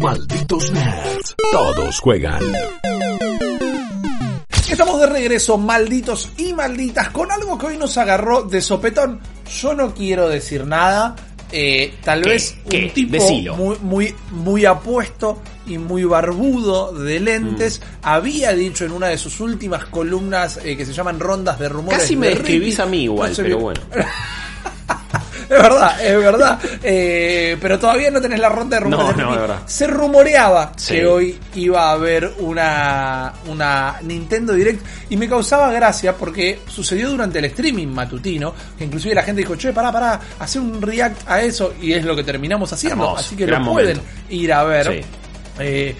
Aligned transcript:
Malditos 0.00 0.70
nerds. 0.72 1.34
Todos 1.52 2.00
juegan. 2.00 2.40
Estamos 4.70 5.00
de 5.00 5.06
regreso, 5.06 5.56
malditos 5.58 6.30
y 6.36 6.52
malditas, 6.52 7.10
con 7.10 7.30
algo 7.30 7.56
que 7.56 7.66
hoy 7.66 7.76
nos 7.78 7.96
agarró 7.98 8.42
de 8.42 8.60
sopetón. 8.60 9.20
Yo 9.60 9.74
no 9.74 9.94
quiero 9.94 10.28
decir 10.28 10.66
nada. 10.66 11.14
Eh, 11.52 11.94
tal 12.02 12.22
¿Qué? 12.22 12.28
vez 12.30 12.56
¿Qué? 12.68 12.84
un 12.86 12.90
tipo 12.90 13.12
Decilo. 13.12 13.54
muy, 13.56 13.76
muy, 13.80 14.14
muy 14.32 14.64
apuesto 14.64 15.40
y 15.68 15.78
muy 15.78 16.02
barbudo 16.04 16.92
de 16.92 17.20
lentes 17.20 17.80
Mm. 17.80 17.84
había 18.02 18.52
dicho 18.52 18.84
en 18.84 18.90
una 18.90 19.06
de 19.06 19.16
sus 19.18 19.38
últimas 19.40 19.84
columnas 19.84 20.58
eh, 20.64 20.76
que 20.76 20.84
se 20.84 20.92
llaman 20.92 21.20
rondas 21.20 21.58
de 21.60 21.68
rumores. 21.68 22.00
Casi 22.00 22.16
me 22.16 22.26
de 22.28 22.34
describís 22.34 22.70
Ricky. 22.78 22.82
a 22.82 22.86
mí 22.86 23.02
igual, 23.04 23.30
No 23.30 23.34
sé 23.36 23.42
pero 23.44 23.56
bien. 23.58 23.62
bueno. 23.64 23.80
Es 25.56 25.62
verdad, 25.62 26.00
es 26.04 26.16
verdad. 26.18 26.58
Eh, 26.82 27.56
pero 27.60 27.78
todavía 27.78 28.10
no 28.10 28.20
tenés 28.20 28.40
la 28.40 28.48
ronda 28.48 28.78
de 28.78 28.84
rumores 28.84 29.16
No, 29.16 29.46
no. 29.46 29.54
Se 29.66 29.86
rumoreaba 29.86 30.72
Sí. 30.76 30.94
que 30.94 31.06
hoy 31.06 31.38
iba 31.54 31.88
a 31.88 31.92
haber 31.92 32.32
una, 32.38 33.32
una 33.46 33.96
Nintendo 34.02 34.52
Direct 34.54 34.84
y 35.10 35.16
me 35.16 35.28
causaba 35.28 35.70
gracia 35.70 36.14
porque 36.16 36.60
sucedió 36.68 37.08
durante 37.10 37.38
el 37.38 37.44
streaming 37.46 37.86
matutino, 37.88 38.52
que 38.76 38.84
inclusive 38.84 39.14
la 39.14 39.22
gente 39.22 39.40
dijo, 39.42 39.54
che, 39.56 39.72
pará, 39.72 39.92
pará, 39.92 40.20
hace 40.38 40.58
un 40.58 40.82
react 40.82 41.28
a 41.28 41.40
eso 41.40 41.74
y 41.80 41.92
es 41.92 42.04
lo 42.04 42.16
que 42.16 42.24
terminamos 42.24 42.72
haciendo. 42.72 43.04
Hermoso, 43.04 43.20
así 43.20 43.36
que 43.36 43.46
lo 43.46 43.62
pueden 43.62 43.96
momento. 43.98 44.02
ir 44.30 44.52
a 44.52 44.64
ver. 44.64 44.86
Sí. 44.86 45.00
Eh, 45.60 45.96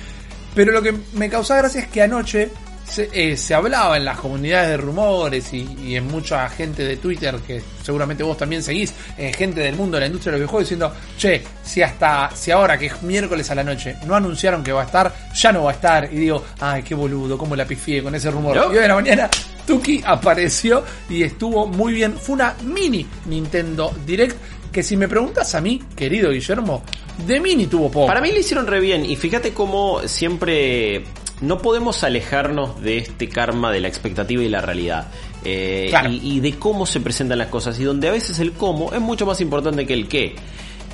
pero 0.54 0.72
lo 0.72 0.82
que 0.82 0.94
me 1.14 1.28
causaba 1.28 1.60
gracia 1.60 1.82
es 1.82 1.88
que 1.88 2.02
anoche 2.02 2.50
se, 2.88 3.10
eh, 3.12 3.36
se 3.36 3.54
hablaba 3.54 3.96
en 3.96 4.04
las 4.04 4.18
comunidades 4.18 4.70
de 4.70 4.76
rumores 4.76 5.52
y, 5.52 5.66
y 5.84 5.96
en 5.96 6.06
mucha 6.06 6.48
gente 6.48 6.84
de 6.84 6.96
Twitter, 6.96 7.36
que 7.46 7.62
seguramente 7.82 8.22
vos 8.22 8.36
también 8.36 8.62
seguís, 8.62 8.94
eh, 9.18 9.32
gente 9.32 9.60
del 9.60 9.76
mundo 9.76 9.96
de 9.96 10.02
la 10.02 10.06
industria 10.06 10.32
de 10.32 10.38
los 10.38 10.40
videojuegos, 10.40 10.64
diciendo, 10.64 10.92
che, 11.16 11.42
si 11.62 11.82
hasta, 11.82 12.30
si 12.34 12.50
ahora 12.50 12.78
que 12.78 12.86
es 12.86 13.02
miércoles 13.02 13.50
a 13.50 13.54
la 13.54 13.64
noche 13.64 13.96
no 14.06 14.14
anunciaron 14.14 14.62
que 14.62 14.72
va 14.72 14.82
a 14.82 14.86
estar, 14.86 15.12
ya 15.34 15.52
no 15.52 15.64
va 15.64 15.72
a 15.72 15.74
estar. 15.74 16.08
Y 16.12 16.16
digo, 16.16 16.44
ay, 16.60 16.82
qué 16.82 16.94
boludo, 16.94 17.36
cómo 17.36 17.56
la 17.56 17.64
pifié 17.64 18.02
con 18.02 18.14
ese 18.14 18.30
rumor. 18.30 18.56
¿No? 18.56 18.72
Y 18.72 18.76
hoy 18.76 18.82
de 18.82 18.88
la 18.88 18.94
mañana 18.94 19.30
Tuki 19.66 20.02
apareció 20.04 20.84
y 21.08 21.22
estuvo 21.22 21.66
muy 21.66 21.92
bien. 21.92 22.14
Fue 22.14 22.34
una 22.34 22.54
mini 22.64 23.06
Nintendo 23.26 23.92
Direct 24.06 24.36
que 24.72 24.82
si 24.82 24.96
me 24.96 25.08
preguntas 25.08 25.54
a 25.54 25.60
mí, 25.60 25.82
querido 25.96 26.30
Guillermo, 26.30 26.82
de 27.26 27.40
mini 27.40 27.66
tuvo 27.66 27.90
poco. 27.90 28.06
Para 28.06 28.20
mí 28.20 28.30
le 28.30 28.40
hicieron 28.40 28.66
re 28.66 28.78
bien 28.78 29.06
y 29.06 29.16
fíjate 29.16 29.52
cómo 29.52 30.06
siempre 30.06 31.02
no 31.40 31.58
podemos 31.58 32.02
alejarnos 32.04 32.80
de 32.82 32.98
este 32.98 33.28
karma 33.28 33.70
de 33.72 33.80
la 33.80 33.88
expectativa 33.88 34.42
y 34.42 34.48
la 34.48 34.60
realidad. 34.60 35.08
Eh, 35.44 35.86
Claro. 35.90 36.10
y, 36.10 36.20
y 36.36 36.40
de 36.40 36.58
cómo 36.58 36.86
se 36.86 37.00
presentan 37.00 37.38
las 37.38 37.48
cosas 37.48 37.78
y 37.78 37.84
donde 37.84 38.08
a 38.08 38.12
veces 38.12 38.38
el 38.40 38.52
cómo 38.52 38.92
es 38.92 39.00
mucho 39.00 39.26
más 39.26 39.40
importante 39.40 39.86
que 39.86 39.94
el 39.94 40.08
qué. 40.08 40.34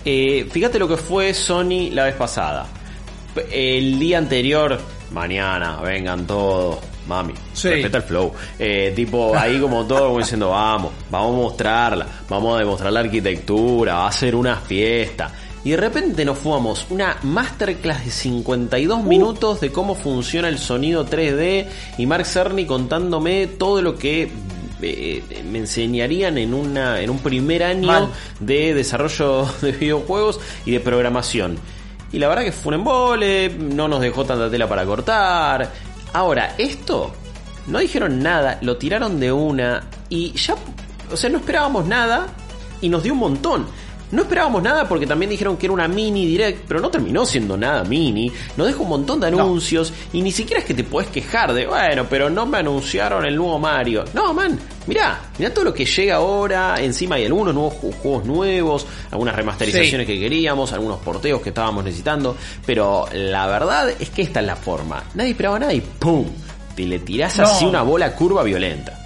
Eh, 0.05 0.49
fíjate 0.51 0.79
lo 0.79 0.89
que 0.89 0.97
fue 0.97 1.33
Sony 1.33 1.91
la 1.93 2.05
vez 2.05 2.15
pasada. 2.17 2.67
El 3.51 3.99
día 3.99 4.19
anterior, 4.19 4.79
mañana, 5.13 5.81
vengan 5.81 6.27
todos. 6.27 6.79
Mami, 7.07 7.33
Sí. 7.53 7.69
respeta 7.69 7.97
el 7.99 8.03
flow. 8.05 8.33
Eh, 8.59 8.93
tipo, 8.95 9.37
ahí 9.37 9.59
como 9.59 9.85
todo, 9.89 10.07
como 10.09 10.19
diciendo, 10.19 10.51
vamos, 10.51 10.93
vamos 11.11 11.31
a 11.35 11.37
mostrarla, 11.37 12.07
vamos 12.29 12.55
a 12.57 12.59
demostrar 12.61 12.93
la 12.93 13.01
arquitectura, 13.01 13.95
va 13.95 14.09
a 14.09 14.13
ser 14.13 14.35
una 14.37 14.57
fiesta. 14.57 15.33
Y 15.65 15.71
de 15.71 15.77
repente 15.77 16.25
nos 16.25 16.39
fumamos 16.39 16.87
una 16.91 17.19
masterclass 17.23 18.05
de 18.05 18.11
52 18.11 19.05
minutos 19.05 19.61
de 19.61 19.71
cómo 19.71 19.95
funciona 19.95 20.49
el 20.49 20.59
sonido 20.59 21.07
3D 21.07 21.67
y 21.99 22.07
Mark 22.07 22.27
Cerny 22.27 22.67
contándome 22.67 23.47
todo 23.47 23.81
lo 23.81 23.97
que 23.97 24.33
eh, 24.83 25.23
me 25.49 25.61
enseñarían 25.61 26.37
en, 26.39 26.53
una, 26.53 27.01
en 27.01 27.11
un 27.11 27.21
primer 27.21 27.63
año 27.63 27.87
Mal. 27.87 28.09
de 28.41 28.75
desarrollo 28.75 29.47
de 29.63 29.73
videojuegos 29.73 30.41
y 30.67 30.73
de 30.73 30.81
programación. 30.81 31.57
Y 32.13 32.19
la 32.19 32.29
verdad 32.29 32.43
que 32.43 32.53
fue 32.53 32.75
un 32.75 32.81
embole, 32.81 33.49
no 33.51 33.87
nos 33.87 34.01
dejó 34.01 34.25
tanta 34.25 34.51
tela 34.51 34.69
para 34.69 34.85
cortar. 34.85 35.73
Ahora, 36.13 36.57
esto 36.59 37.13
no 37.69 37.79
dijeron 37.79 38.21
nada, 38.21 38.59
lo 38.63 38.77
tiraron 38.77 39.21
de 39.21 39.31
una 39.31 39.85
y 40.09 40.33
ya, 40.33 40.57
o 41.11 41.17
sea, 41.17 41.31
no 41.31 41.39
esperábamos 41.39 41.87
nada 41.87 42.27
y 42.81 42.89
nos 42.89 43.03
dio 43.03 43.13
un 43.13 43.21
montón. 43.21 43.67
No 44.13 44.23
esperábamos 44.23 44.63
nada 44.63 44.87
porque 44.89 45.07
también 45.07 45.31
dijeron 45.31 45.57
que 45.57 45.67
era 45.67 45.73
una 45.73 45.89
mini 45.89 46.27
direct, 46.27 46.65
pero 46.69 46.81
no 46.81 46.91
terminó 46.91 47.25
siendo 47.27 47.57
nada 47.57 47.83
mini. 47.85 48.31
Nos 48.57 48.67
dejó 48.67 48.83
un 48.85 48.91
montón 48.91 49.19
de 49.21 49.27
anuncios 49.29 49.93
y 50.13 50.23
ni 50.23 50.31
siquiera 50.31 50.61
es 50.61 50.67
que 50.67 50.75
te 50.75 50.85
puedes 50.85 51.11
quejar 51.11 51.53
de, 51.55 51.67
bueno, 51.67 52.07
pero 52.09 52.29
no 52.31 52.45
me 52.47 52.59
anunciaron 52.59 53.25
el 53.25 53.35
nuevo 53.35 53.59
Mario. 53.59 54.05
No, 54.13 54.33
man, 54.35 54.59
mirá, 54.87 55.19
mirá 55.39 55.53
todo 55.53 55.65
lo 55.65 55.75
que 55.75 55.85
llega 55.87 56.17
ahora. 56.17 56.77
Encima 56.81 57.17
hay 57.17 57.25
algunos 57.25 57.55
nuevos 57.55 57.75
ju- 57.75 57.93
juegos 58.03 58.25
nuevos, 58.27 58.87
algunas 59.11 59.35
remasterizaciones 59.35 60.07
que 60.07 60.21
queríamos, 60.21 60.73
algunos 60.73 60.99
porteos 61.01 61.41
que 61.41 61.49
estábamos 61.49 61.83
necesitando. 61.83 62.37
Pero 62.67 63.07
la 63.15 63.47
verdad 63.47 63.91
es 63.99 64.11
que 64.11 64.23
esta 64.23 64.41
es 64.41 64.47
la 64.47 64.57
forma. 64.57 65.03
Nadie 65.15 65.31
esperaba 65.31 65.59
nada 65.59 65.73
y 65.73 65.81
¡pum! 65.81 66.27
Te 66.77 66.85
le 66.85 66.99
tirás 66.99 67.39
No. 67.39 67.45
así 67.45 67.65
una 67.65 67.83
bola 67.83 68.15
curva 68.15 68.43
violenta. 68.43 68.99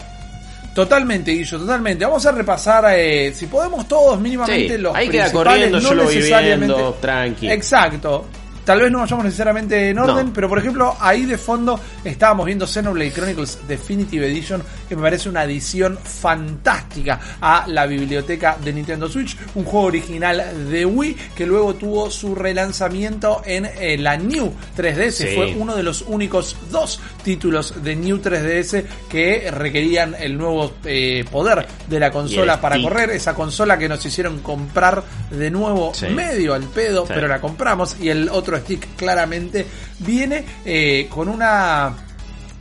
Totalmente, 0.76 1.30
Guillo, 1.32 1.58
totalmente. 1.58 2.04
Vamos 2.04 2.26
a 2.26 2.32
repasar, 2.32 2.84
eh, 2.94 3.32
si 3.34 3.46
podemos 3.46 3.88
todos 3.88 4.20
mínimamente 4.20 4.76
Sí, 4.76 4.82
los 4.82 4.94
ahí 4.94 5.08
queda 5.08 5.22
principales, 5.24 5.32
corriendo, 5.54 5.80
no 5.80 5.88
yo 5.88 5.94
lo 5.94 6.04
voy 6.04 6.14
necesariamente- 6.16 6.82
tranqui. 7.00 7.50
Exacto. 7.50 8.26
Tal 8.66 8.80
vez 8.80 8.90
no 8.92 8.98
vayamos 8.98 9.24
necesariamente 9.24 9.88
en 9.90 9.98
orden, 9.98 10.26
No. 10.26 10.32
pero 10.34 10.48
por 10.48 10.58
ejemplo, 10.58 10.94
ahí 11.00 11.24
de 11.24 11.38
fondo 11.38 11.80
estábamos 12.04 12.44
viendo 12.44 12.66
Xenoblade 12.66 13.12
Chronicles 13.12 13.60
Definitive 13.66 14.26
Edition, 14.26 14.62
que 14.88 14.96
me 14.96 15.02
parece 15.02 15.28
una 15.30 15.42
adición 15.42 15.96
fantástica 16.02 17.20
a 17.40 17.64
la 17.68 17.86
biblioteca 17.86 18.58
de 18.62 18.72
Nintendo 18.72 19.08
Switch, 19.08 19.36
un 19.54 19.64
juego 19.64 19.86
original 19.86 20.68
de 20.68 20.84
Wii 20.84 21.16
que 21.36 21.46
luego 21.46 21.74
tuvo 21.74 22.10
su 22.10 22.34
relanzamiento 22.34 23.42
en 23.44 23.66
eh, 23.66 23.96
la 23.98 24.16
New 24.16 24.52
3DS. 24.76 25.10
Sí. 25.12 25.26
Fue 25.36 25.54
uno 25.54 25.76
de 25.76 25.82
los 25.84 26.02
únicos 26.02 26.56
dos 26.70 27.00
títulos 27.22 27.82
de 27.82 27.94
New 27.96 28.18
3DS 28.18 28.84
que 29.08 29.50
requerían 29.50 30.14
el 30.18 30.36
nuevo 30.36 30.72
eh, 30.84 31.24
poder 31.30 31.66
de 31.88 32.00
la 32.00 32.10
consola 32.10 32.60
para 32.60 32.76
stick. 32.76 32.88
correr, 32.88 33.10
esa 33.10 33.34
consola 33.34 33.78
que 33.78 33.88
nos 33.88 34.04
hicieron 34.04 34.40
comprar 34.40 35.02
de 35.30 35.50
nuevo 35.50 35.92
Sí. 35.94 36.06
medio 36.08 36.54
al 36.54 36.64
pedo, 36.64 37.06
Sí. 37.06 37.12
pero 37.14 37.28
la 37.28 37.40
compramos 37.40 37.96
y 38.00 38.08
el 38.08 38.28
otro 38.28 38.55
stick 38.60 38.94
claramente 38.96 39.66
viene 39.98 40.44
eh, 40.62 41.06
con 41.08 41.28
una 41.28 42.05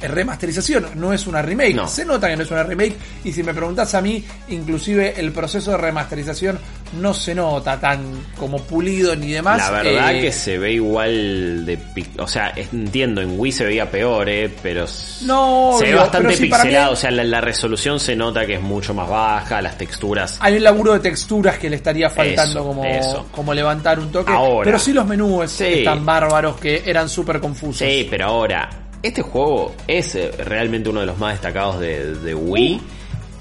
remasterización, 0.07 0.87
no 0.95 1.13
es 1.13 1.27
una 1.27 1.41
remake. 1.41 1.75
No. 1.75 1.87
Se 1.87 2.05
nota 2.05 2.27
que 2.29 2.35
no 2.35 2.43
es 2.43 2.51
una 2.51 2.63
remake 2.63 2.95
y 3.23 3.31
si 3.31 3.43
me 3.43 3.53
preguntas 3.53 3.93
a 3.95 4.01
mí, 4.01 4.23
inclusive 4.49 5.13
el 5.19 5.31
proceso 5.31 5.71
de 5.71 5.77
remasterización 5.77 6.59
no 7.01 7.13
se 7.13 7.35
nota 7.35 7.79
tan 7.79 8.25
como 8.37 8.57
pulido 8.63 9.15
ni 9.15 9.31
demás. 9.31 9.57
La 9.57 9.71
verdad 9.83 10.15
Eh, 10.15 10.21
que 10.21 10.31
se 10.31 10.57
ve 10.57 10.73
igual 10.73 11.65
de... 11.65 11.77
O 12.19 12.27
sea, 12.27 12.53
entiendo, 12.55 13.21
en 13.21 13.39
Wii 13.39 13.51
se 13.51 13.65
veía 13.65 13.89
peor, 13.89 14.29
eh, 14.29 14.53
pero 14.61 14.85
No, 15.23 15.75
se 15.79 15.85
ve 15.85 15.95
bastante 15.95 16.29
mí- 16.29 16.49
pixelado. 16.49 16.93
O 16.93 16.95
sea, 16.95 17.11
la, 17.11 17.23
la 17.23 17.41
resolución 17.41 17.99
se 17.99 18.15
nota 18.15 18.45
que 18.45 18.55
es 18.55 18.61
mucho 18.61 18.93
más 18.93 19.09
baja, 19.09 19.61
las 19.61 19.77
texturas... 19.77 20.37
hay 20.39 20.55
un 20.57 20.63
laburo 20.63 20.93
de 20.93 20.99
texturas 20.99 21.57
que 21.57 21.69
le 21.69 21.77
estaría 21.77 22.09
faltando 22.09 22.59
Eso, 22.59 22.67
como, 22.67 22.85
eso. 22.85 23.27
como 23.31 23.53
levantar 23.53 23.99
un 23.99 24.11
toque. 24.11 24.31
Ahora. 24.31 24.65
pero 24.65 24.79
sí 24.79 24.93
los 24.93 25.05
menús 25.05 25.51
Sí. 25.51 25.63
están 25.65 26.05
bárbaros 26.05 26.57
que 26.57 26.83
eran 26.85 27.09
súper 27.09 27.39
confusos. 27.39 27.77
Sí, 27.87 28.07
pero 28.09 28.25
ahora, 28.27 28.69
este 29.07 29.21
juego 29.21 29.73
es 29.87 30.15
eh, 30.15 30.31
realmente 30.37 30.89
uno 30.89 30.99
de 31.01 31.05
los 31.05 31.17
más 31.17 31.33
destacados 31.33 31.79
de, 31.79 32.15
de 32.15 32.33
Wii. 32.35 32.81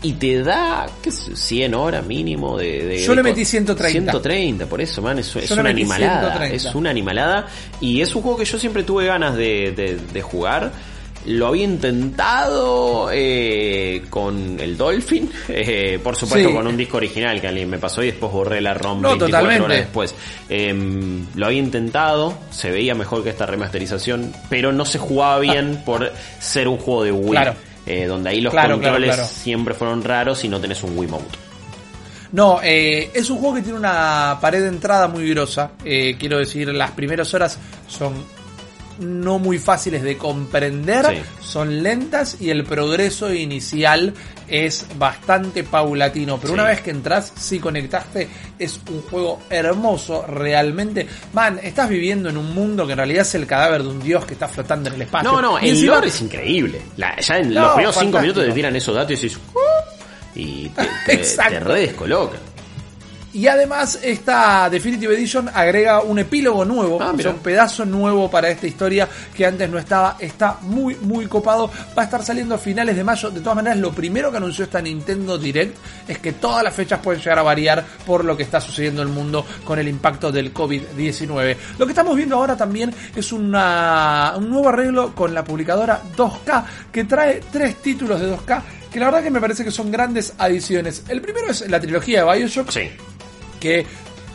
Y 0.02 0.12
te 0.12 0.42
da, 0.42 0.86
qué 1.02 1.10
sé, 1.10 1.34
100 1.34 1.72
horas 1.74 2.04
mínimo 2.04 2.58
de... 2.58 2.84
de- 2.84 2.98
Yo 3.02 3.14
le 3.14 3.22
metí 3.22 3.42
130. 3.46 4.12
130, 4.12 4.66
por 4.66 4.82
eso, 4.82 5.00
man, 5.00 5.18
es, 5.18 5.34
es 5.36 5.50
una 5.50 5.70
animalada. 5.70 6.20
130. 6.32 6.56
Es 6.68 6.74
una 6.74 6.90
animalada. 6.90 7.46
Y 7.80 8.02
es 8.02 8.14
un 8.14 8.20
juego 8.20 8.36
que 8.36 8.44
yo 8.44 8.58
siempre 8.58 8.82
tuve 8.82 9.06
ganas 9.06 9.34
de, 9.34 9.72
de- 9.74 9.96
de 10.12 10.20
jugar. 10.22 10.72
Lo 11.26 11.46
había 11.46 11.64
intentado 11.64 13.08
eh, 13.12 14.02
con 14.10 14.58
el 14.60 14.76
Dolphin, 14.76 15.30
eh, 15.48 15.98
por 16.02 16.16
supuesto 16.16 16.48
Sí. 16.50 16.54
con 16.54 16.66
un 16.66 16.76
disco 16.76 16.98
original 16.98 17.40
que 17.40 17.48
alguien 17.48 17.70
me 17.70 17.78
pasó 17.78 18.02
y 18.02 18.06
después 18.06 18.30
borré 18.30 18.60
la 18.60 18.74
ROM 18.74 19.00
No, 19.00 19.08
24 19.10 19.26
totalmente. 19.28 19.64
horas 19.64 19.78
después. 19.78 20.14
Em, 20.48 21.26
lo 21.34 21.46
había 21.46 21.58
intentado, 21.60 22.34
se 22.50 22.70
veía 22.70 22.94
mejor 22.94 23.22
que 23.24 23.30
esta 23.30 23.46
remasterización, 23.46 24.32
pero 24.50 24.72
no 24.72 24.84
se 24.84 24.98
jugaba 24.98 25.38
bien 25.38 25.82
por 25.86 26.12
ser 26.40 26.68
un 26.68 26.76
juego 26.78 27.04
de 27.04 27.12
Wii. 27.12 27.30
Claro. 27.30 27.54
eh, 27.86 28.06
donde 28.06 28.30
ahí 28.30 28.40
los 28.40 28.50
Claro, 28.52 28.74
controles 28.76 29.14
claro. 29.14 29.28
siempre 29.28 29.74
fueron 29.74 30.02
raros 30.02 30.42
y 30.44 30.48
no 30.48 30.58
tenés 30.60 30.82
un 30.82 30.96
Wii 30.96 31.08
Mode. 31.10 31.24
No, 32.32 32.58
eh, 32.62 33.10
es 33.14 33.30
un 33.30 33.38
juego 33.38 33.54
que 33.56 33.62
tiene 33.62 33.78
una 33.78 34.38
pared 34.40 34.60
de 34.62 34.68
entrada 34.68 35.06
muy 35.06 35.28
grosa. 35.30 35.70
Eh, 35.84 36.16
quiero 36.18 36.38
decir, 36.38 36.68
las 36.74 36.90
primeras 36.92 37.32
horas 37.34 37.58
son 37.86 38.12
no 38.98 39.38
muy 39.38 39.58
fáciles 39.58 40.02
de 40.02 40.16
comprender, 40.16 41.06
Sí. 41.06 41.22
son 41.42 41.82
lentas 41.82 42.36
y 42.40 42.50
el 42.50 42.64
progreso 42.64 43.32
inicial 43.32 44.14
es 44.48 44.86
bastante 44.98 45.64
paulatino. 45.64 46.36
Pero 46.36 46.48
Sí. 46.48 46.54
una 46.54 46.64
vez 46.64 46.80
que 46.80 46.90
entras, 46.90 47.32
si 47.36 47.58
conectaste, 47.58 48.28
es 48.58 48.80
un 48.90 49.02
juego 49.02 49.40
hermoso 49.50 50.24
realmente. 50.26 51.06
Man, 51.32 51.58
estás 51.62 51.88
viviendo 51.88 52.28
en 52.28 52.36
un 52.36 52.54
mundo 52.54 52.86
que 52.86 52.92
en 52.92 52.98
realidad 52.98 53.22
es 53.22 53.34
el 53.34 53.46
cadáver 53.46 53.82
de 53.82 53.88
un 53.88 54.00
dios 54.02 54.24
que 54.26 54.34
está 54.34 54.46
flotando 54.48 54.88
en 54.90 54.96
el 54.96 55.02
espacio. 55.02 55.30
No, 55.32 55.40
no, 55.42 55.58
Y 55.60 55.64
el 55.68 55.70
encima- 55.76 55.94
lore 55.94 56.08
es 56.08 56.20
increíble. 56.20 56.82
La- 56.96 57.18
ya 57.20 57.38
en 57.38 57.52
No, 57.54 57.60
los 57.62 57.70
primeros 57.72 57.94
cinco 57.94 58.04
fantástico. 58.18 58.20
minutos 58.22 58.44
te 58.46 58.52
tiran 58.52 58.76
esos 58.76 58.94
datos 58.94 59.10
y 59.10 59.14
decís, 59.14 59.38
"Uh", 59.54 60.38
y 60.38 60.68
te, 60.70 60.82
te, 61.06 61.16
te 61.48 61.60
re. 61.60 61.94
Y 63.34 63.48
además 63.48 63.98
esta 64.00 64.70
Definitive 64.70 65.12
Edition 65.14 65.50
agrega 65.52 66.00
un 66.02 66.20
epílogo 66.20 66.64
nuevo, 66.64 67.02
Ah, 67.02 67.12
o 67.12 67.18
sea, 67.20 67.32
un 67.32 67.40
pedazo 67.40 67.84
nuevo 67.84 68.30
para 68.30 68.48
esta 68.48 68.68
historia 68.68 69.08
que 69.34 69.44
antes 69.44 69.68
no 69.68 69.76
estaba. 69.76 70.16
Está 70.20 70.58
muy, 70.62 70.94
muy 70.96 71.26
copado. 71.26 71.68
Va 71.98 72.02
a 72.02 72.04
estar 72.04 72.24
saliendo 72.24 72.54
a 72.54 72.58
finales 72.58 72.94
de 72.94 73.02
mayo. 73.02 73.30
De 73.30 73.40
todas 73.40 73.56
maneras, 73.56 73.78
lo 73.78 73.92
primero 73.92 74.30
que 74.30 74.36
anunció 74.36 74.64
esta 74.64 74.80
Nintendo 74.80 75.36
Direct 75.36 75.76
es 76.08 76.18
que 76.18 76.34
todas 76.34 76.62
las 76.62 76.72
fechas 76.72 77.00
pueden 77.00 77.20
llegar 77.20 77.40
a 77.40 77.42
variar 77.42 77.84
por 78.06 78.24
lo 78.24 78.36
que 78.36 78.44
está 78.44 78.60
sucediendo 78.60 79.02
en 79.02 79.08
el 79.08 79.14
mundo 79.14 79.44
con 79.64 79.80
el 79.80 79.88
impacto 79.88 80.30
del 80.30 80.54
COVID-19. 80.54 81.56
Lo 81.78 81.86
que 81.86 81.92
estamos 81.92 82.16
viendo 82.16 82.36
ahora 82.36 82.56
también 82.56 82.94
es 83.16 83.32
una, 83.32 84.34
un 84.36 84.48
nuevo 84.48 84.68
arreglo 84.68 85.12
con 85.12 85.34
la 85.34 85.42
publicadora 85.42 86.00
2K 86.16 86.64
que 86.92 87.02
trae 87.04 87.40
tres 87.50 87.76
títulos 87.82 88.20
de 88.20 88.32
2K 88.32 88.62
que 88.92 89.00
la 89.00 89.06
verdad 89.06 89.24
que 89.24 89.30
me 89.32 89.40
parece 89.40 89.64
que 89.64 89.72
son 89.72 89.90
grandes 89.90 90.34
adiciones. 90.38 91.02
El 91.08 91.20
primero 91.20 91.50
es 91.50 91.68
la 91.68 91.80
trilogía 91.80 92.24
de 92.24 92.32
Bioshock 92.32 92.70
Sí. 92.70 92.90
Que 93.64 93.86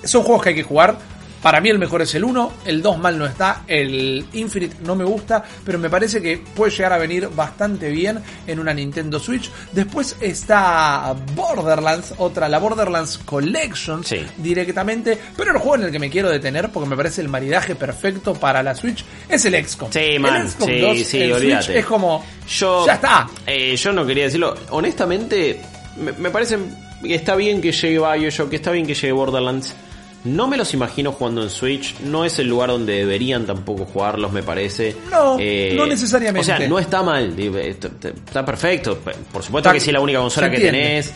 son 0.03 0.23
juegos 0.23 0.43
que 0.43 0.49
hay 0.49 0.55
que 0.55 0.63
jugar. 0.63 0.97
Para 1.41 1.61
mí 1.61 1.69
el 1.69 1.79
mejor 1.79 2.01
es 2.01 2.13
el 2.15 2.25
1, 2.25 2.51
el 2.65 2.81
2 2.81 2.97
mal 2.97 3.17
no 3.17 3.25
está, 3.25 3.61
el 3.65 4.25
Infinite 4.33 4.75
no 4.83 4.97
me 4.97 5.05
gusta, 5.05 5.41
pero 5.63 5.79
me 5.79 5.89
parece 5.89 6.21
que 6.21 6.37
puede 6.53 6.69
llegar 6.69 6.91
a 6.91 6.97
venir 6.97 7.29
bastante 7.33 7.87
bien 7.89 8.19
en 8.45 8.59
una 8.59 8.73
Nintendo 8.73 9.21
Switch. 9.21 9.49
Después 9.71 10.17
está 10.19 11.15
Borderlands, 11.35 12.13
otra, 12.17 12.49
la 12.49 12.59
Borderlands 12.59 13.19
Collection 13.19 14.03
Sí. 14.03 14.17
directamente, 14.35 15.17
pero 15.37 15.51
el 15.53 15.59
juego 15.59 15.75
en 15.77 15.83
el 15.83 15.91
que 15.93 15.99
me 15.99 16.09
quiero 16.09 16.29
detener 16.29 16.71
porque 16.73 16.89
me 16.89 16.97
parece 16.97 17.21
el 17.21 17.29
maridaje 17.29 17.73
perfecto 17.73 18.33
para 18.33 18.61
la 18.61 18.75
Switch 18.75 19.05
es 19.29 19.45
el 19.45 19.65
XCOM. 19.65 19.93
Sí, 19.93 19.99
el 19.99 20.19
man, 20.19 20.45
XCOM 20.49 20.67
sí, 20.67 20.79
2 20.81 20.97
sí, 21.07 21.21
en 21.21 21.31
olvídate. 21.33 21.63
Switch 21.63 21.77
es 21.77 21.85
como 21.85 22.25
Yo, 22.49 22.85
ya 22.85 22.95
está. 22.95 23.29
eh, 23.47 23.77
yo 23.77 23.93
no 23.93 24.05
quería 24.05 24.25
decirlo. 24.25 24.55
Honestamente, 24.71 25.61
me, 25.95 26.11
me 26.11 26.29
parece 26.31 26.57
que 26.57 26.88
está 27.03 27.35
bien 27.35 27.61
que 27.61 27.71
llegue 27.71 27.99
Bioshock, 27.99 28.53
está 28.53 28.71
bien 28.71 28.85
que 28.85 28.93
llegue 28.93 29.11
Borderlands. 29.11 29.75
No 30.25 30.47
me 30.49 30.57
los 30.57 30.73
imagino 30.73 31.13
jugando 31.13 31.41
en 31.41 31.49
Switch. 31.49 31.97
No 32.01 32.25
es 32.25 32.37
el 32.39 32.47
lugar 32.47 32.69
donde 32.71 32.93
deberían 32.93 33.45
tampoco 33.45 33.85
jugarlos, 33.85 34.31
me 34.33 34.43
parece. 34.43 34.95
No, 35.09 35.37
no 35.37 35.85
necesariamente. 35.85 36.41
O 36.41 36.57
sea, 36.57 36.67
no 36.67 36.77
está 36.77 37.01
mal. 37.01 37.33
digo, 37.35 37.57
Está, 37.57 38.45
perfecto. 38.45 38.97
Por 38.97 39.41
supuesto 39.43 39.69
Está- 39.69 39.73
que 39.73 39.79
sí 39.79 39.89
es 39.89 39.93
la 39.93 40.01
única 40.01 40.19
consola 40.19 40.51
que 40.51 40.59
tenés. 40.59 41.13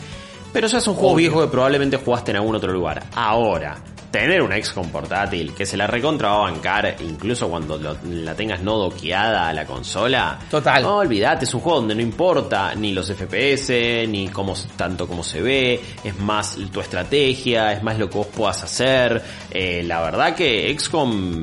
Pero 0.54 0.68
ya 0.68 0.80
son 0.80 0.94
juegos 0.94 1.16
viejos 1.18 1.44
que 1.44 1.50
probablemente 1.50 1.96
jugaste 1.98 2.30
en 2.30 2.36
algún 2.38 2.54
otro 2.54 2.72
lugar. 2.72 3.02
Ahora, 3.14 3.76
tener 4.20 4.42
un 4.42 4.52
XCOM 4.52 4.90
portátil 4.90 5.52
que 5.54 5.66
se 5.66 5.76
la 5.76 5.86
recontra 5.88 6.28
va 6.28 6.34
a 6.46 6.50
bancar, 6.52 6.96
incluso 7.00 7.48
cuando 7.48 7.76
lo- 7.78 7.96
la 8.04 8.34
tengas 8.34 8.60
no 8.62 8.76
doqueada 8.78 9.48
a 9.48 9.52
la 9.52 9.64
consola. 9.66 10.38
Total. 10.50 10.82
No, 10.82 10.98
olvídate, 10.98 11.44
es 11.44 11.52
un 11.54 11.60
juego 11.60 11.80
donde 11.80 11.94
no 11.96 12.00
importa 12.00 12.74
ni 12.76 12.92
los 12.92 13.10
FPS, 13.10 14.06
ni 14.08 14.28
cómo, 14.28 14.54
tanto 14.76 15.08
como 15.08 15.22
se 15.24 15.42
ve, 15.42 15.80
es 16.04 16.16
más 16.18 16.56
tu 16.72 16.80
estrategia, 16.80 17.72
es 17.72 17.82
más 17.82 17.98
lo 17.98 18.08
que 18.08 18.18
vos 18.18 18.28
puedas 18.28 18.62
hacer. 18.62 19.20
Eh, 19.50 19.82
la 19.84 20.00
verdad 20.02 20.34
que 20.34 20.72
XCOM 20.78 21.42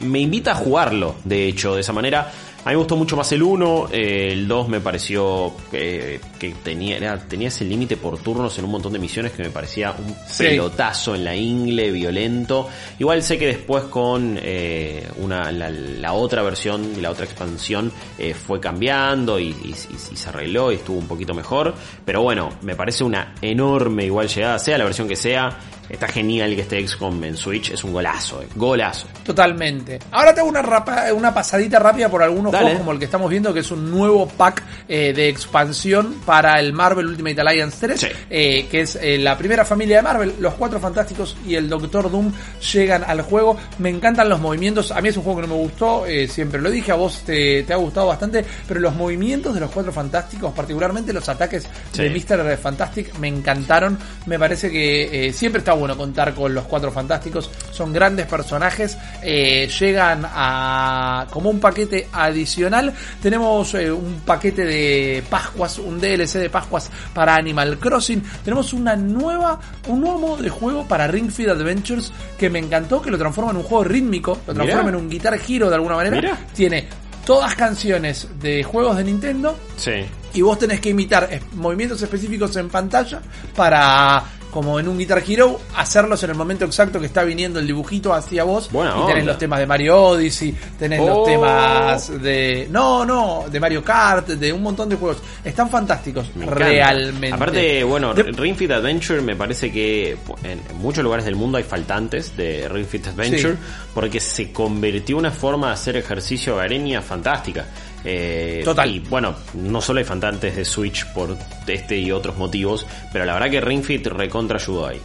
me 0.00 0.18
invita 0.18 0.52
a 0.52 0.54
jugarlo, 0.56 1.14
de 1.24 1.46
hecho, 1.46 1.74
de 1.76 1.82
esa 1.82 1.92
manera. 1.92 2.30
A 2.64 2.70
mí 2.70 2.74
me 2.74 2.80
gustó 2.80 2.96
mucho 2.96 3.16
más 3.16 3.30
el 3.32 3.42
1, 3.42 3.88
eh, 3.92 4.28
el 4.32 4.46
2 4.46 4.68
me 4.68 4.80
pareció 4.80 5.54
eh, 5.72 6.20
que 6.38 6.50
tenía, 6.62 6.96
era- 6.98 7.16
tenía 7.18 7.48
ese 7.48 7.64
límite 7.64 7.96
por 7.96 8.18
turnos 8.18 8.58
en 8.58 8.64
un 8.66 8.72
montón 8.72 8.92
de 8.92 8.98
misiones 8.98 9.32
que 9.32 9.42
me 9.44 9.48
parecía 9.50 9.92
un 9.92 10.14
Sí. 10.26 10.42
pelotazo 10.44 11.14
en 11.14 11.24
la 11.24 11.34
ingle, 11.34 11.90
violento. 11.92 12.68
Igual 12.98 13.22
sé 13.22 13.38
que 13.38 13.46
después 13.46 13.84
con 13.84 14.38
eh, 14.42 15.08
una, 15.18 15.50
la, 15.50 15.70
la 15.70 16.12
otra 16.12 16.42
versión 16.42 16.92
y 16.96 17.00
la 17.00 17.10
otra 17.10 17.24
expansión 17.24 17.90
eh, 18.18 18.34
fue 18.34 18.60
cambiando 18.60 19.38
y, 19.38 19.44
y- 19.48 19.74
y- 19.90 20.12
y 20.12 20.16
se 20.16 20.28
arregló 20.28 20.70
y 20.70 20.74
estuvo 20.74 20.98
un 20.98 21.08
poquito 21.08 21.32
mejor. 21.32 21.72
Pero 22.04 22.20
bueno, 22.22 22.50
me 22.62 22.74
parece 22.76 23.02
una 23.02 23.34
enorme 23.40 24.04
igual 24.04 24.28
llegada, 24.28 24.58
sea 24.58 24.76
la 24.76 24.84
versión 24.84 25.08
que 25.08 25.16
sea. 25.16 25.56
Está 25.88 26.06
genial 26.08 26.54
que 26.54 26.62
esté 26.62 26.86
XCOM 26.86 27.24
en 27.24 27.36
Switch, 27.36 27.70
es 27.70 27.82
un 27.84 27.92
golazo, 27.92 28.42
eh, 28.42 28.46
golazo. 28.54 29.06
Totalmente. 29.24 29.98
Ahora 30.10 30.34
te 30.34 30.40
hago 30.40 30.48
una, 30.50 30.62
rapa- 30.62 31.12
una 31.14 31.32
pasadita 31.32 31.78
rápida 31.78 32.08
por 32.10 32.22
algunos 32.22 32.52
Dale. 32.52 32.64
juegos 32.64 32.80
como 32.80 32.92
el 32.92 32.98
que 32.98 33.04
estamos 33.06 33.30
viendo, 33.30 33.54
que 33.54 33.60
es 33.60 33.70
un 33.70 33.90
nuevo 33.90 34.26
pack 34.28 34.62
eh, 34.88 35.12
de 35.14 35.28
expansión 35.28 36.16
para 36.26 36.60
el 36.60 36.72
Marvel 36.72 37.06
Ultimate 37.06 37.40
Alliance 37.40 37.76
3, 37.86 38.00
Sí. 38.00 38.06
eh, 38.30 38.66
que 38.70 38.82
es 38.82 38.96
eh, 38.96 39.18
la 39.18 39.36
primera 39.38 39.64
familia 39.64 39.96
de 39.96 40.02
Marvel. 40.02 40.34
Los 40.40 40.54
Cuatro 40.54 40.78
Fantásticos 40.80 41.36
y 41.46 41.54
el 41.54 41.68
Doctor 41.68 42.10
Doom 42.10 42.32
llegan 42.72 43.04
al 43.04 43.22
juego. 43.22 43.56
Me 43.78 43.88
encantan 43.88 44.28
los 44.28 44.40
movimientos. 44.40 44.92
A 44.92 45.00
mí 45.00 45.08
es 45.08 45.16
un 45.16 45.22
juego 45.22 45.40
que 45.40 45.46
no 45.46 45.54
me 45.54 45.60
gustó, 45.60 46.04
siempre 46.28 46.60
lo 46.60 46.70
dije, 46.70 46.92
a 46.92 46.96
vos 46.96 47.22
te, 47.24 47.62
te 47.62 47.72
ha 47.72 47.76
gustado 47.76 48.08
bastante, 48.08 48.44
pero 48.66 48.80
los 48.80 48.94
movimientos 48.94 49.54
de 49.54 49.60
los 49.60 49.70
Cuatro 49.70 49.92
Fantásticos, 49.92 50.52
particularmente 50.52 51.12
los 51.12 51.28
ataques 51.28 51.66
Sí. 51.92 52.02
de 52.02 52.10
Mr. 52.10 52.56
Fantastic, 52.58 53.16
me 53.18 53.28
encantaron. 53.28 53.98
Me 54.26 54.38
parece 54.38 54.70
que 54.70 55.32
siempre 55.34 55.60
está 55.60 55.72
bueno 55.78 55.96
contar 55.96 56.34
con 56.34 56.52
los 56.54 56.64
Cuatro 56.64 56.90
Fantásticos. 56.92 57.50
Son 57.70 57.92
grandes 57.92 58.26
personajes. 58.26 58.96
eh, 59.22 59.68
llegan 59.78 60.22
a 60.24 61.26
como 61.30 61.50
un 61.50 61.60
paquete 61.60 62.08
adicional. 62.12 62.92
Tenemos 63.22 63.74
eh, 63.74 63.90
un 63.90 64.20
paquete 64.24 64.64
de 64.64 65.22
Pascuas, 65.28 65.78
un 65.78 66.00
DLC 66.00 66.34
de 66.38 66.50
Pascuas 66.50 66.90
para 67.14 67.34
Animal 67.36 67.78
Crossing. 67.78 68.22
Tenemos 68.44 68.72
una 68.72 68.96
nueva, 68.96 69.58
un 69.88 70.00
nuevo 70.00 70.18
modo 70.18 70.42
de 70.42 70.50
juego 70.50 70.86
para 70.86 71.06
Ring 71.06 71.30
Fit 71.30 71.48
Adventures 71.48 72.12
que 72.38 72.50
me 72.50 72.58
encantó, 72.58 73.00
que 73.02 73.10
lo 73.10 73.18
transforma 73.18 73.50
en 73.50 73.58
un 73.58 73.62
juego 73.62 73.84
rítmico, 73.84 74.38
lo 74.46 74.54
transforma 74.54 74.84
Mirá. 74.84 74.96
en 74.98 75.04
un 75.04 75.08
Guitar 75.10 75.38
Hero 75.48 75.68
de 75.68 75.74
alguna 75.74 75.96
manera. 75.96 76.16
Mirá. 76.16 76.38
Tiene 76.54 76.86
todas 77.24 77.54
canciones 77.54 78.26
de 78.40 78.62
juegos 78.62 78.96
de 78.96 79.04
Nintendo 79.04 79.56
Sí. 79.76 79.92
y 80.32 80.40
vos 80.40 80.58
tenés 80.58 80.80
que 80.80 80.88
imitar 80.90 81.28
movimientos 81.54 82.00
específicos 82.00 82.56
en 82.56 82.70
pantalla 82.70 83.20
para 83.54 84.22
como 84.58 84.80
en 84.80 84.88
un 84.88 84.98
Guitar 84.98 85.22
Hero 85.24 85.60
hacerlos 85.76 86.20
en 86.24 86.30
el 86.30 86.36
momento 86.36 86.64
exacto 86.64 86.98
que 86.98 87.06
está 87.06 87.22
viniendo 87.22 87.60
el 87.60 87.66
dibujito 87.68 88.12
hacia 88.12 88.42
vos 88.42 88.68
Buena 88.72 88.90
y 88.90 89.06
tenés 89.06 89.20
onda. 89.20 89.24
los 89.26 89.38
temas 89.38 89.58
de 89.60 89.66
Mario 89.66 89.96
Odyssey 90.02 90.52
tenés 90.76 90.98
Oh. 91.00 91.06
los 91.06 91.26
temas 91.28 92.22
de 92.22 92.66
no 92.68 93.04
no 93.04 93.44
de 93.48 93.60
Mario 93.60 93.84
Kart 93.84 94.26
de 94.30 94.52
un 94.52 94.60
montón 94.64 94.88
de 94.88 94.96
juegos 94.96 95.18
están 95.44 95.70
fantásticos 95.70 96.34
Me 96.34 96.44
encanta. 96.44 96.64
realmente 96.64 97.36
Aparte, 97.36 97.84
bueno, 97.84 98.14
De- 98.14 98.24
Ring 98.24 98.56
Fit 98.56 98.72
Adventure 98.72 99.20
me 99.20 99.36
parece 99.36 99.70
que 99.70 100.16
en, 100.42 100.60
muchos 100.80 101.04
lugares 101.04 101.24
del 101.24 101.36
mundo 101.36 101.56
hay 101.58 101.64
faltantes 101.64 102.36
de 102.36 102.68
Ring 102.68 102.84
Fit 102.86 103.06
Adventure 103.06 103.52
Sí. 103.52 103.58
porque 103.94 104.18
se 104.18 104.50
convirtió 104.52 105.14
en 105.14 105.20
una 105.20 105.30
forma 105.30 105.68
de 105.68 105.74
hacer 105.74 105.96
ejercicio 105.96 106.54
hogareña 106.54 107.00
fantástica. 107.00 107.64
Eh, 108.04 108.62
Total. 108.64 108.88
Y 108.90 109.00
bueno, 109.00 109.34
no 109.54 109.80
solo 109.80 109.98
hay 109.98 110.04
faltantes 110.04 110.54
de 110.56 110.64
Switch 110.64 111.06
por 111.12 111.36
este 111.66 111.96
y 111.98 112.10
otros 112.12 112.36
motivos, 112.36 112.86
pero 113.12 113.24
la 113.24 113.34
verdad 113.34 113.50
que 113.50 113.60
Ring 113.60 113.82
Fit 113.82 114.06
recontra 114.06 114.56
ayudó 114.58 114.86
ahí. 114.86 115.00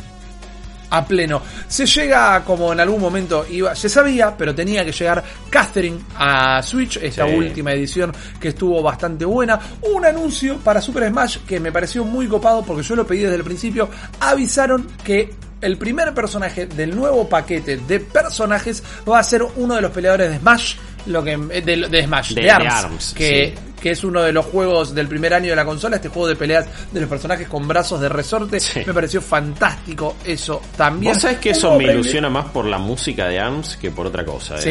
a 0.95 1.03
pleno. 1.07 1.41
Se 1.67 1.87
llega 1.87 2.43
como 2.45 2.71
en 2.71 2.79
algún 2.79 3.01
momento 3.01 3.47
iba, 3.49 3.73
se 3.73 3.89
sabía, 3.89 4.37
pero 4.37 4.53
tenía 4.53 4.85
que 4.85 4.91
llegar 4.91 5.23
Catherine 5.49 5.97
a 6.15 6.61
Switch, 6.61 6.97
esta 6.97 7.25
Sí. 7.27 7.33
última 7.33 7.71
edición 7.71 8.13
que 8.39 8.49
estuvo 8.49 8.79
bastante 8.83 9.25
buena. 9.25 9.59
Un 9.91 10.05
anuncio 10.05 10.57
para 10.57 10.79
Super 10.81 11.09
Smash 11.09 11.37
que 11.47 11.59
me 11.59 11.71
pareció 11.71 12.05
muy 12.05 12.27
copado 12.27 12.61
porque 12.61 12.83
yo 12.83 12.95
lo 12.95 13.07
pedí 13.07 13.21
desde 13.21 13.37
el 13.37 13.43
principio. 13.43 13.89
Avisaron 14.19 14.87
que 15.03 15.33
el 15.61 15.79
primer 15.79 16.13
personaje 16.13 16.67
del 16.67 16.95
nuevo 16.95 17.27
paquete 17.27 17.77
de 17.77 17.99
personajes 17.99 18.83
va 19.09 19.17
a 19.17 19.23
ser 19.23 19.41
uno 19.55 19.73
de 19.73 19.81
los 19.81 19.91
peleadores 19.91 20.29
de 20.29 20.37
Smash. 20.37 20.75
Lo 21.07 21.23
que, 21.23 21.35
de, 21.37 21.61
de 21.89 22.03
Smash, 22.05 22.29
de, 22.33 22.41
De- 22.41 22.47
de 22.47 22.51
Arms, 22.51 23.13
que, 23.15 23.53
sí. 23.57 23.73
que 23.81 23.91
es 23.91 24.03
uno 24.05 24.21
de 24.21 24.31
los 24.31 24.45
juegos 24.45 24.95
del 24.95 25.07
primer 25.09 25.33
año 25.33 25.49
de 25.49 25.55
la 25.55 25.65
consola, 25.65 25.97
este 25.97 26.07
juego 26.09 26.27
de 26.29 26.35
peleas 26.37 26.65
de 26.93 27.01
los 27.01 27.09
personajes 27.09 27.47
con 27.49 27.67
brazos 27.67 27.99
de 27.99 28.07
resorte. 28.07 28.59
Sí. 28.59 28.81
Me 28.87 28.93
pareció 28.93 29.21
fantástico 29.21 30.15
eso 30.23 30.61
también. 30.77 31.13
Vos 31.13 31.21
sabés 31.21 31.39
que 31.39 31.49
eso 31.49 31.77
me 31.77 31.83
ilusiona 31.85 32.29
más 32.29 32.45
por 32.51 32.65
la 32.65 32.77
música 32.77 33.27
de 33.27 33.39
ARMS 33.39 33.75
que 33.77 33.91
por 33.91 34.07
otra 34.07 34.23
cosa. 34.23 34.55
eh. 34.59 34.61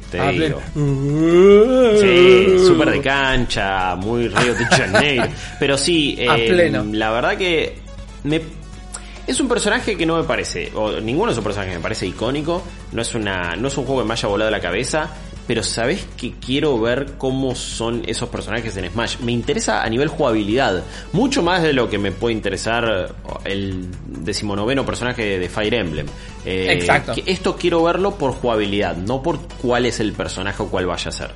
te 0.10 0.18
a 0.20 0.28
digo. 0.30 0.60
Sí, 2.00 2.58
súper 2.66 2.90
de 2.90 3.00
cancha, 3.00 3.94
muy 3.96 4.28
Río 4.28 4.54
de 4.54 4.64
Janeiro. 4.66 5.24
Pero 5.58 5.76
sí, 5.76 6.16
A 6.28 6.38
eh, 6.38 6.48
pleno. 6.48 6.84
la 6.92 7.10
verdad 7.10 7.36
que 7.36 7.76
me, 8.24 8.40
es 9.26 9.40
un 9.40 9.48
personaje 9.48 9.96
que 9.96 10.06
no 10.06 10.16
me 10.16 10.24
parece, 10.24 10.70
o 10.74 10.92
ninguno 11.00 11.26
de 11.28 11.32
esos 11.32 11.44
personajes 11.44 11.74
me 11.76 11.82
parece 11.82 12.06
icónico. 12.06 12.62
No 12.92 13.02
es, 13.02 13.14
una, 13.14 13.54
no 13.56 13.68
es 13.68 13.76
un 13.76 13.84
juego 13.84 14.02
que 14.02 14.08
me 14.08 14.14
haya 14.14 14.28
volado 14.28 14.50
la 14.50 14.60
cabeza, 14.60 15.08
pero 15.46 15.62
sabes 15.62 16.06
que 16.16 16.32
quiero 16.32 16.80
ver 16.80 17.14
cómo 17.18 17.54
son 17.54 18.02
esos 18.06 18.28
personajes 18.28 18.76
en 18.76 18.90
Smash. 18.90 19.18
Me 19.18 19.32
interesa 19.32 19.82
a 19.82 19.88
nivel 19.88 20.08
jugabilidad, 20.08 20.82
mucho 21.12 21.42
más 21.42 21.62
de 21.62 21.72
lo 21.72 21.90
que 21.90 21.98
me 21.98 22.12
puede 22.12 22.34
interesar 22.34 23.14
el 23.44 23.88
decimonoveno 24.06 24.86
personaje 24.86 25.38
de 25.38 25.48
Fire 25.48 25.74
Emblem. 25.74 26.06
Eh, 26.44 26.68
Exacto. 26.70 27.14
que 27.14 27.30
Esto 27.30 27.56
quiero 27.56 27.82
verlo 27.82 28.16
por 28.16 28.32
jugabilidad, 28.32 28.96
no 28.96 29.22
por 29.22 29.40
cuál 29.60 29.86
es 29.86 30.00
el 30.00 30.12
personaje 30.12 30.62
o 30.62 30.68
cuál 30.68 30.86
vaya 30.86 31.08
a 31.08 31.12
ser. 31.12 31.30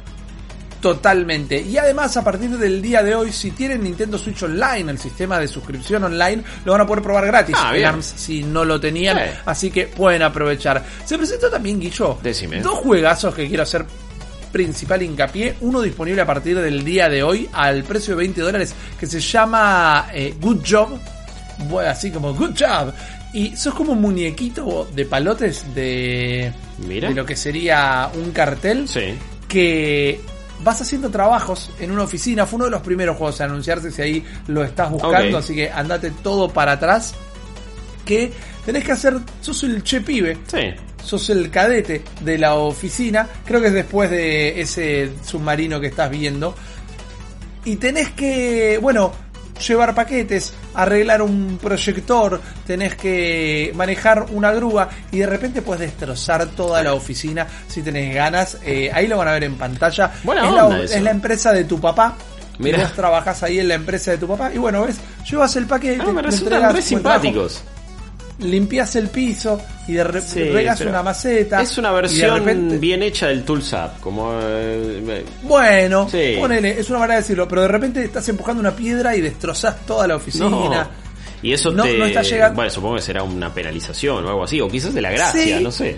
Totalmente. 0.81 1.61
Y 1.61 1.77
además, 1.79 2.17
a 2.17 2.23
partir 2.25 2.51
del 2.59 2.81
día 2.83 3.03
de 3.03 3.15
hoy, 3.15 3.33
si 3.33 3.51
tienen 3.51 3.83
Nintendo 3.83 4.19
Switch 4.19 4.43
Online, 4.43 4.91
el 4.93 4.99
sistema 4.99 5.39
de 5.39 5.49
suscripción 5.49 6.05
online, 6.05 6.43
lo 6.65 6.73
van 6.73 6.83
a 6.83 6.87
poder 6.87 7.03
probar 7.03 7.27
gratis 7.27 7.57
Ah, 7.59 7.69
en 7.71 7.75
bien. 7.75 7.87
ARMS 7.87 8.07
si 8.17 8.43
no 8.43 8.65
lo 8.65 8.79
tenían. 8.79 9.17
Sí. 9.17 9.23
Así 9.47 9.71
que 9.71 9.87
pueden 9.87 10.23
aprovechar. 10.23 10.85
Se 11.05 11.17
presentó 11.17 11.51
también, 11.51 11.81
Guillo, 11.81 12.19
Decime. 12.23 12.61
dos 12.61 12.79
juegazos 12.79 13.35
que 13.35 13.49
quiero 13.49 13.63
hacer 13.65 13.85
principal 14.53 15.03
hincapié. 15.03 15.57
Uno 15.61 15.81
disponible 15.83 16.23
a 16.23 16.27
partir 16.27 16.59
del 16.61 16.85
día 16.85 17.09
de 17.09 17.23
hoy 17.23 17.49
al 17.53 17.83
precio 17.83 18.15
de 18.15 18.19
20 18.19 18.41
dólares, 18.43 18.75
que 18.99 19.07
se 19.07 19.21
llama 19.21 20.09
eh, 20.13 20.35
Good 20.41 20.61
Job. 20.69 20.99
Bueno, 21.69 21.91
así 21.91 22.11
como 22.11 22.33
Good 22.35 22.53
Job. 22.59 22.93
Y 23.33 23.57
sos 23.57 23.75
como 23.75 23.93
un 23.93 24.01
muñequito 24.01 24.89
de 24.95 25.05
palotes 25.05 25.75
de, 25.75 26.53
Mira. 26.87 27.09
de 27.09 27.15
lo 27.15 27.27
que 27.27 27.35
sería 27.37 28.09
un 28.15 28.31
cartel 28.31 28.89
Sí. 28.89 29.15
que 29.49 30.21
vas 30.63 30.81
haciendo 30.81 31.11
trabajos 31.11 31.71
en 31.79 31.91
una 31.91 32.03
oficina. 32.03 32.47
Fue 32.47 32.57
uno 32.57 32.67
de 32.67 32.71
los 32.71 32.83
primeros 32.83 33.17
juegos 33.17 33.41
a 33.41 33.45
anunciarse 33.45 33.91
si 33.91 34.03
ahí 34.03 34.25
lo 34.47 34.65
estás 34.65 34.91
buscando. 34.91 35.39
Así 35.39 35.55
que 35.55 35.71
andate 35.71 36.11
todo 36.23 36.49
para 36.49 36.73
atrás. 36.73 37.15
Que 38.05 38.33
tenés 38.65 38.85
que 38.85 38.93
hacer. 38.93 39.17
Sos 39.41 39.63
el 39.65 39.83
che 39.83 40.01
pibe. 40.01 40.39
Sí. 40.47 40.75
Sos 41.03 41.31
el 41.31 41.51
cadete 41.51 42.03
de 42.21 42.39
la 42.39 42.55
oficina. 42.55 43.29
Creo 43.45 43.61
que 43.61 43.69
es 43.69 43.75
después 43.75 44.11
de 44.11 44.61
ese 44.61 45.11
submarino 45.25 45.81
que 45.81 45.89
estás 45.89 46.11
viendo. 46.11 46.55
Y 47.65 47.77
tenés 47.77 48.11
que. 48.11 48.79
Bueno. 48.81 49.26
Llevar 49.59 49.95
paquetes, 49.95 50.53
arreglar 50.75 51.23
un 51.23 51.59
proyector, 51.61 52.41
tenés 52.67 52.95
que 52.95 53.73
manejar 53.75 54.27
una 54.31 54.53
grúa 54.53 54.89
y 55.11 55.19
de 55.19 55.27
repente 55.27 55.63
puedes 55.63 55.81
destrozar 55.81 56.47
toda 56.49 56.83
la 56.83 56.93
oficina 56.95 57.47
si 57.69 57.83
tenés 57.83 58.15
ganas. 58.15 58.59
Eh, 58.65 58.91
ahí 58.93 59.07
lo 59.07 59.17
van 59.17 59.29
a 59.29 59.33
ver 59.33 59.45
en 59.45 59.57
pantalla. 59.57 60.13
Buena 60.25 60.47
es, 60.47 60.55
la, 60.55 60.83
es 60.99 61.03
la 61.03 61.11
empresa 61.11 61.53
de 61.53 61.65
tu 61.65 61.81
papá. 61.81 62.17
Mira. 62.59 62.79
Y 62.79 62.81
vos 62.83 62.93
trabajás 62.95 63.43
ahí 63.43 63.59
en 63.61 63.69
la 63.69 63.75
empresa 63.75 64.11
de 64.13 64.19
tu 64.19 64.27
papá. 64.29 64.51
Y 64.55 64.59
bueno, 64.59 64.83
ves, 64.87 64.97
llevas 65.31 65.57
el 65.57 65.67
paquete, 65.67 66.03
Ah, 66.07 66.13
me 66.13 66.23
resultan 66.23 66.53
re 66.55 66.59
trabajo, 66.61 66.83
simpáticos. 66.83 67.63
Limpias 68.41 68.95
el 68.97 69.09
piso 69.09 69.61
y 69.89 69.95
de 69.95 70.05
re- 70.05 70.21
Sí, 70.21 70.45
regas 70.45 70.81
una 70.83 71.03
maceta. 71.03 71.63
Es 71.63 71.79
una 71.79 71.91
versión 71.93 72.39
repente- 72.39 72.79
bien 72.79 73.03
hecha 73.03 73.29
del 73.29 73.45
Tools 73.45 73.73
Up. 73.73 74.01
Como. 74.01 74.33
eh, 74.43 75.25
Bueno, 75.43 76.09
Sí. 76.11 76.35
ponele, 76.39 76.79
es 76.79 76.89
una 76.91 76.99
manera 76.99 77.15
de 77.17 77.21
decirlo, 77.23 77.49
pero 77.49 77.63
de 77.63 77.69
repente 77.69 78.05
estás 78.05 78.29
empujando 78.29 78.61
una 78.61 78.75
piedra 78.77 79.17
y 79.17 79.21
destrozás 79.21 79.85
toda 79.87 80.07
la 80.07 80.17
oficina. 80.17 80.49
no. 80.51 81.07
Y 81.43 81.53
eso 81.53 81.71
No- 81.71 81.85
te. 81.85 81.97
no 81.99 82.07
está 82.07 82.23
llegando- 82.23 82.57
Bueno, 82.57 82.71
supongo 82.71 82.97
que 82.97 83.03
será 83.03 83.23
una 83.23 83.53
penalización 83.53 84.25
o 84.25 84.29
algo 84.29 84.45
así. 84.45 84.61
O 84.61 84.69
quizás 84.69 84.93
de 84.95 85.03
la 85.03 85.11
gracia, 85.11 85.59
Sí. 85.59 85.63
no 85.63 85.71
sé. 85.71 85.97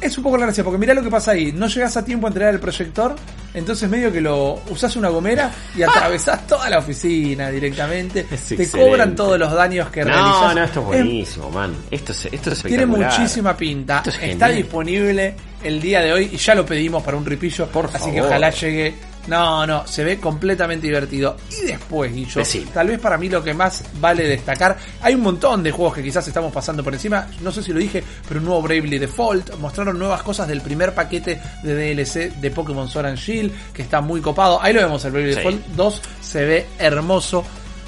Es 0.00 0.16
un 0.16 0.24
poco 0.24 0.36
la 0.38 0.46
gracia, 0.46 0.64
porque 0.64 0.78
mirá 0.78 0.94
lo 0.94 1.02
que 1.02 1.10
pasa 1.10 1.32
ahí. 1.32 1.52
No 1.52 1.66
llegas 1.68 1.96
a 1.96 2.04
tiempo 2.04 2.26
a 2.26 2.30
entregar 2.30 2.54
el 2.54 2.60
proyector, 2.60 3.14
entonces 3.54 3.88
medio 3.88 4.12
que 4.12 4.20
lo 4.20 4.60
usás 4.70 4.94
una 4.96 5.08
gomera 5.08 5.50
y 5.76 5.82
atravesás 5.82 6.46
toda 6.46 6.68
la 6.70 6.78
oficina 6.78 7.50
directamente. 7.50 8.20
Es 8.30 8.44
Te 8.48 8.54
excelente. 8.62 8.78
cobran 8.90 9.16
todos 9.16 9.38
los 9.38 9.52
daños 9.52 9.88
que 9.90 10.04
No, 10.04 10.10
realizas. 10.12 10.54
no, 10.54 10.64
esto 10.64 10.80
es 10.80 10.84
Es- 10.84 10.84
buenísimo, 11.04 11.50
man. 11.50 11.74
Esto 11.90 12.12
es, 12.12 12.28
esto 12.30 12.50
es 12.52 12.62
Tiene 12.62 12.86
muchísima 12.86 13.56
pinta. 13.56 14.02
Es 14.06 14.18
Está 14.22 14.48
disponible 14.48 15.34
el 15.62 15.80
día 15.80 16.00
de 16.00 16.12
hoy 16.12 16.30
y 16.32 16.36
ya 16.36 16.54
lo 16.54 16.64
pedimos 16.64 17.02
para 17.02 17.16
un 17.16 17.24
ripillo. 17.26 17.66
Por 17.66 17.86
así 17.86 17.98
favor. 17.98 18.14
que 18.14 18.20
ojalá 18.22 18.50
llegue. 18.50 18.94
No, 19.28 19.66
no, 19.66 19.86
se 19.86 20.02
ve 20.04 20.18
completamente 20.18 20.86
divertido. 20.86 21.36
Y 21.62 21.66
después, 21.66 22.12
Guillo, 22.14 22.38
Decime. 22.40 22.70
tal 22.72 22.88
vez 22.88 22.98
para 22.98 23.18
mí 23.18 23.28
lo 23.28 23.44
que 23.44 23.52
más 23.54 23.84
vale 24.00 24.26
destacar, 24.26 24.76
hay 25.02 25.14
un 25.14 25.20
montón 25.20 25.62
de 25.62 25.70
juegos 25.70 25.94
que 25.96 26.02
quizás 26.02 26.26
estamos 26.26 26.52
pasando 26.52 26.82
por 26.82 26.94
encima. 26.94 27.26
No 27.42 27.52
sé 27.52 27.62
si 27.62 27.72
lo 27.72 27.78
dije, 27.78 28.02
pero 28.26 28.40
un 28.40 28.46
nuevo 28.46 28.62
Bravely 28.62 28.98
Default. 28.98 29.54
Mostraron 29.56 29.98
nuevas 29.98 30.22
cosas 30.22 30.48
del 30.48 30.62
primer 30.62 30.94
paquete 30.94 31.40
de 31.62 31.94
DLC 31.94 32.34
de 32.40 32.50
Pokémon 32.50 32.88
Sword 32.88 33.06
and 33.06 33.18
Shield, 33.18 33.52
que 33.72 33.82
está 33.82 34.00
muy 34.00 34.20
copado. 34.20 34.60
Ahí 34.62 34.72
lo 34.72 34.80
vemos, 34.80 35.04
el 35.04 35.12
Bravely 35.12 35.32
Sí. 35.34 35.38
Default 35.40 35.66
2 35.76 36.02
se 36.22 36.44
ve 36.44 36.66
hermoso. 36.78 37.44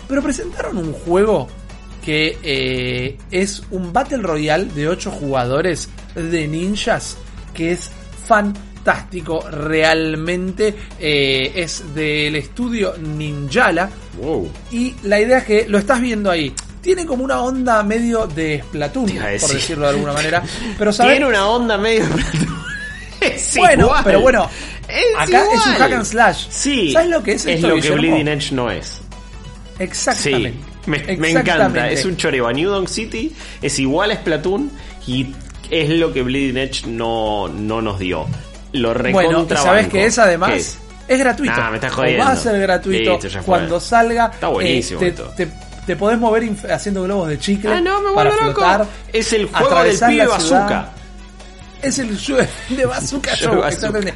Pero 0.07 0.23
presentaron 0.23 0.77
un 0.77 0.93
juego 0.93 1.49
que 2.05 2.39
eh, 2.43 3.17
es 3.31 3.63
un 3.71 3.93
Battle 3.93 4.19
Royale 4.23 4.65
de 4.67 4.89
8 4.89 5.11
jugadores 5.11 5.89
de 6.15 6.49
ninjas 6.49 7.17
que 7.55 7.73
es 7.73 7.91
fantástico 8.27 8.70
realmente 9.51 10.75
eh, 10.99 11.53
es 11.55 11.95
del 11.95 12.37
estudio 12.37 12.95
Ninjala 12.99 13.91
Wow. 14.21 14.51
y 14.73 14.95
la 15.05 15.21
idea 15.21 15.39
es 15.39 15.45
que 15.45 15.67
lo 15.69 15.79
estás 15.79 16.01
viendo 16.01 16.31
ahí 16.31 16.53
tiene 16.81 17.07
como 17.07 17.25
una 17.25 17.43
onda 17.43 17.83
medio 17.83 18.27
de 18.27 18.63
Splatoon 18.63 19.11
por 19.11 19.23
decir. 19.23 19.57
decirlo 19.57 19.85
de 19.85 19.91
alguna 19.91 20.13
manera 20.13 20.43
pero 20.79 20.93
sabes 20.93 21.13
Tiene 21.13 21.27
una 21.27 21.47
onda 21.47 21.79
medio. 21.79 22.05
es 23.21 23.57
bueno 23.57 23.85
igual. 23.87 24.05
pero 24.05 24.21
bueno 24.21 24.51
Es 24.89 25.05
acá 25.19 25.45
es 25.55 25.67
un 25.67 25.73
hack 25.75 25.93
and 25.93 26.05
slash 26.05 26.47
Sí. 26.51 26.93
¿sabes 26.93 27.11
lo 27.11 27.23
que 27.23 27.33
es 27.33 27.47
Es 27.47 27.57
esto, 27.57 27.69
lo 27.69 27.75
que 27.75 27.81
Guillermo? 27.83 28.03
Bleeding 28.03 28.29
Edge 28.29 28.53
no 28.53 28.71
es. 28.71 28.87
Sí, 28.87 29.01
exactamente 29.79 30.71
me, 30.87 31.31
encanta. 31.31 31.91
Es 31.91 32.05
un 32.05 32.17
choreo 32.17 32.47
a 32.47 32.53
New 32.53 32.71
Donk 32.71 32.89
City, 32.89 33.33
es 33.61 33.79
igual 33.79 34.11
a 34.11 34.17
Splatoon 34.17 34.71
y 35.07 35.27
es 35.71 35.91
lo 35.91 36.13
que 36.13 36.23
Bleeding 36.23 36.57
Edge 36.57 36.87
no, 36.87 37.49
no 37.49 37.81
nos 37.83 37.99
dio. 37.99 38.27
Lo 38.73 38.95
recontra 38.95 39.29
Bueno, 39.35 39.47
y 39.51 39.57
sabes 39.57 39.89
que 39.89 40.07
es 40.07 40.19
además 40.19 40.51
¿Qué 40.51 40.57
es? 40.57 40.79
es? 41.09 41.19
gratuito. 41.19 41.55
Nah, 41.57 41.71
me 41.71 41.77
estás 41.77 41.93
O 41.93 41.97
jodiendo. 41.97 42.25
va 42.25 42.31
a 42.33 42.37
ser 42.37 42.61
gratuito 42.61 43.19
Listo, 43.23 43.39
cuando 43.45 43.81
salga. 43.81 44.31
Está 44.33 44.49
buenísimo 44.49 45.01
eh, 45.03 45.09
esto. 45.09 45.25
te, 45.37 45.47
te, 45.47 45.53
te 45.87 45.97
podés 45.97 46.19
mover 46.19 46.51
haciendo 46.71 47.03
globos 47.03 47.29
de 47.29 47.39
chicle 47.39 47.73
Ah, 47.75 47.81
no, 47.81 48.01
me 48.01 48.13
para 48.15 48.31
vuelvo 48.31 48.47
loco. 48.47 48.61
flotar. 48.61 48.87
Es 49.13 49.33
el 49.33 49.47
juego 49.47 49.83
del 49.83 49.99
pibe 49.99 50.27
bazooka. 50.27 50.89
Es 51.83 51.99
el 51.99 52.17
show 52.19 52.37
de 52.69 52.85
Bazooka 52.87 53.35
Show 53.37 53.65
exactamente. 53.65 54.15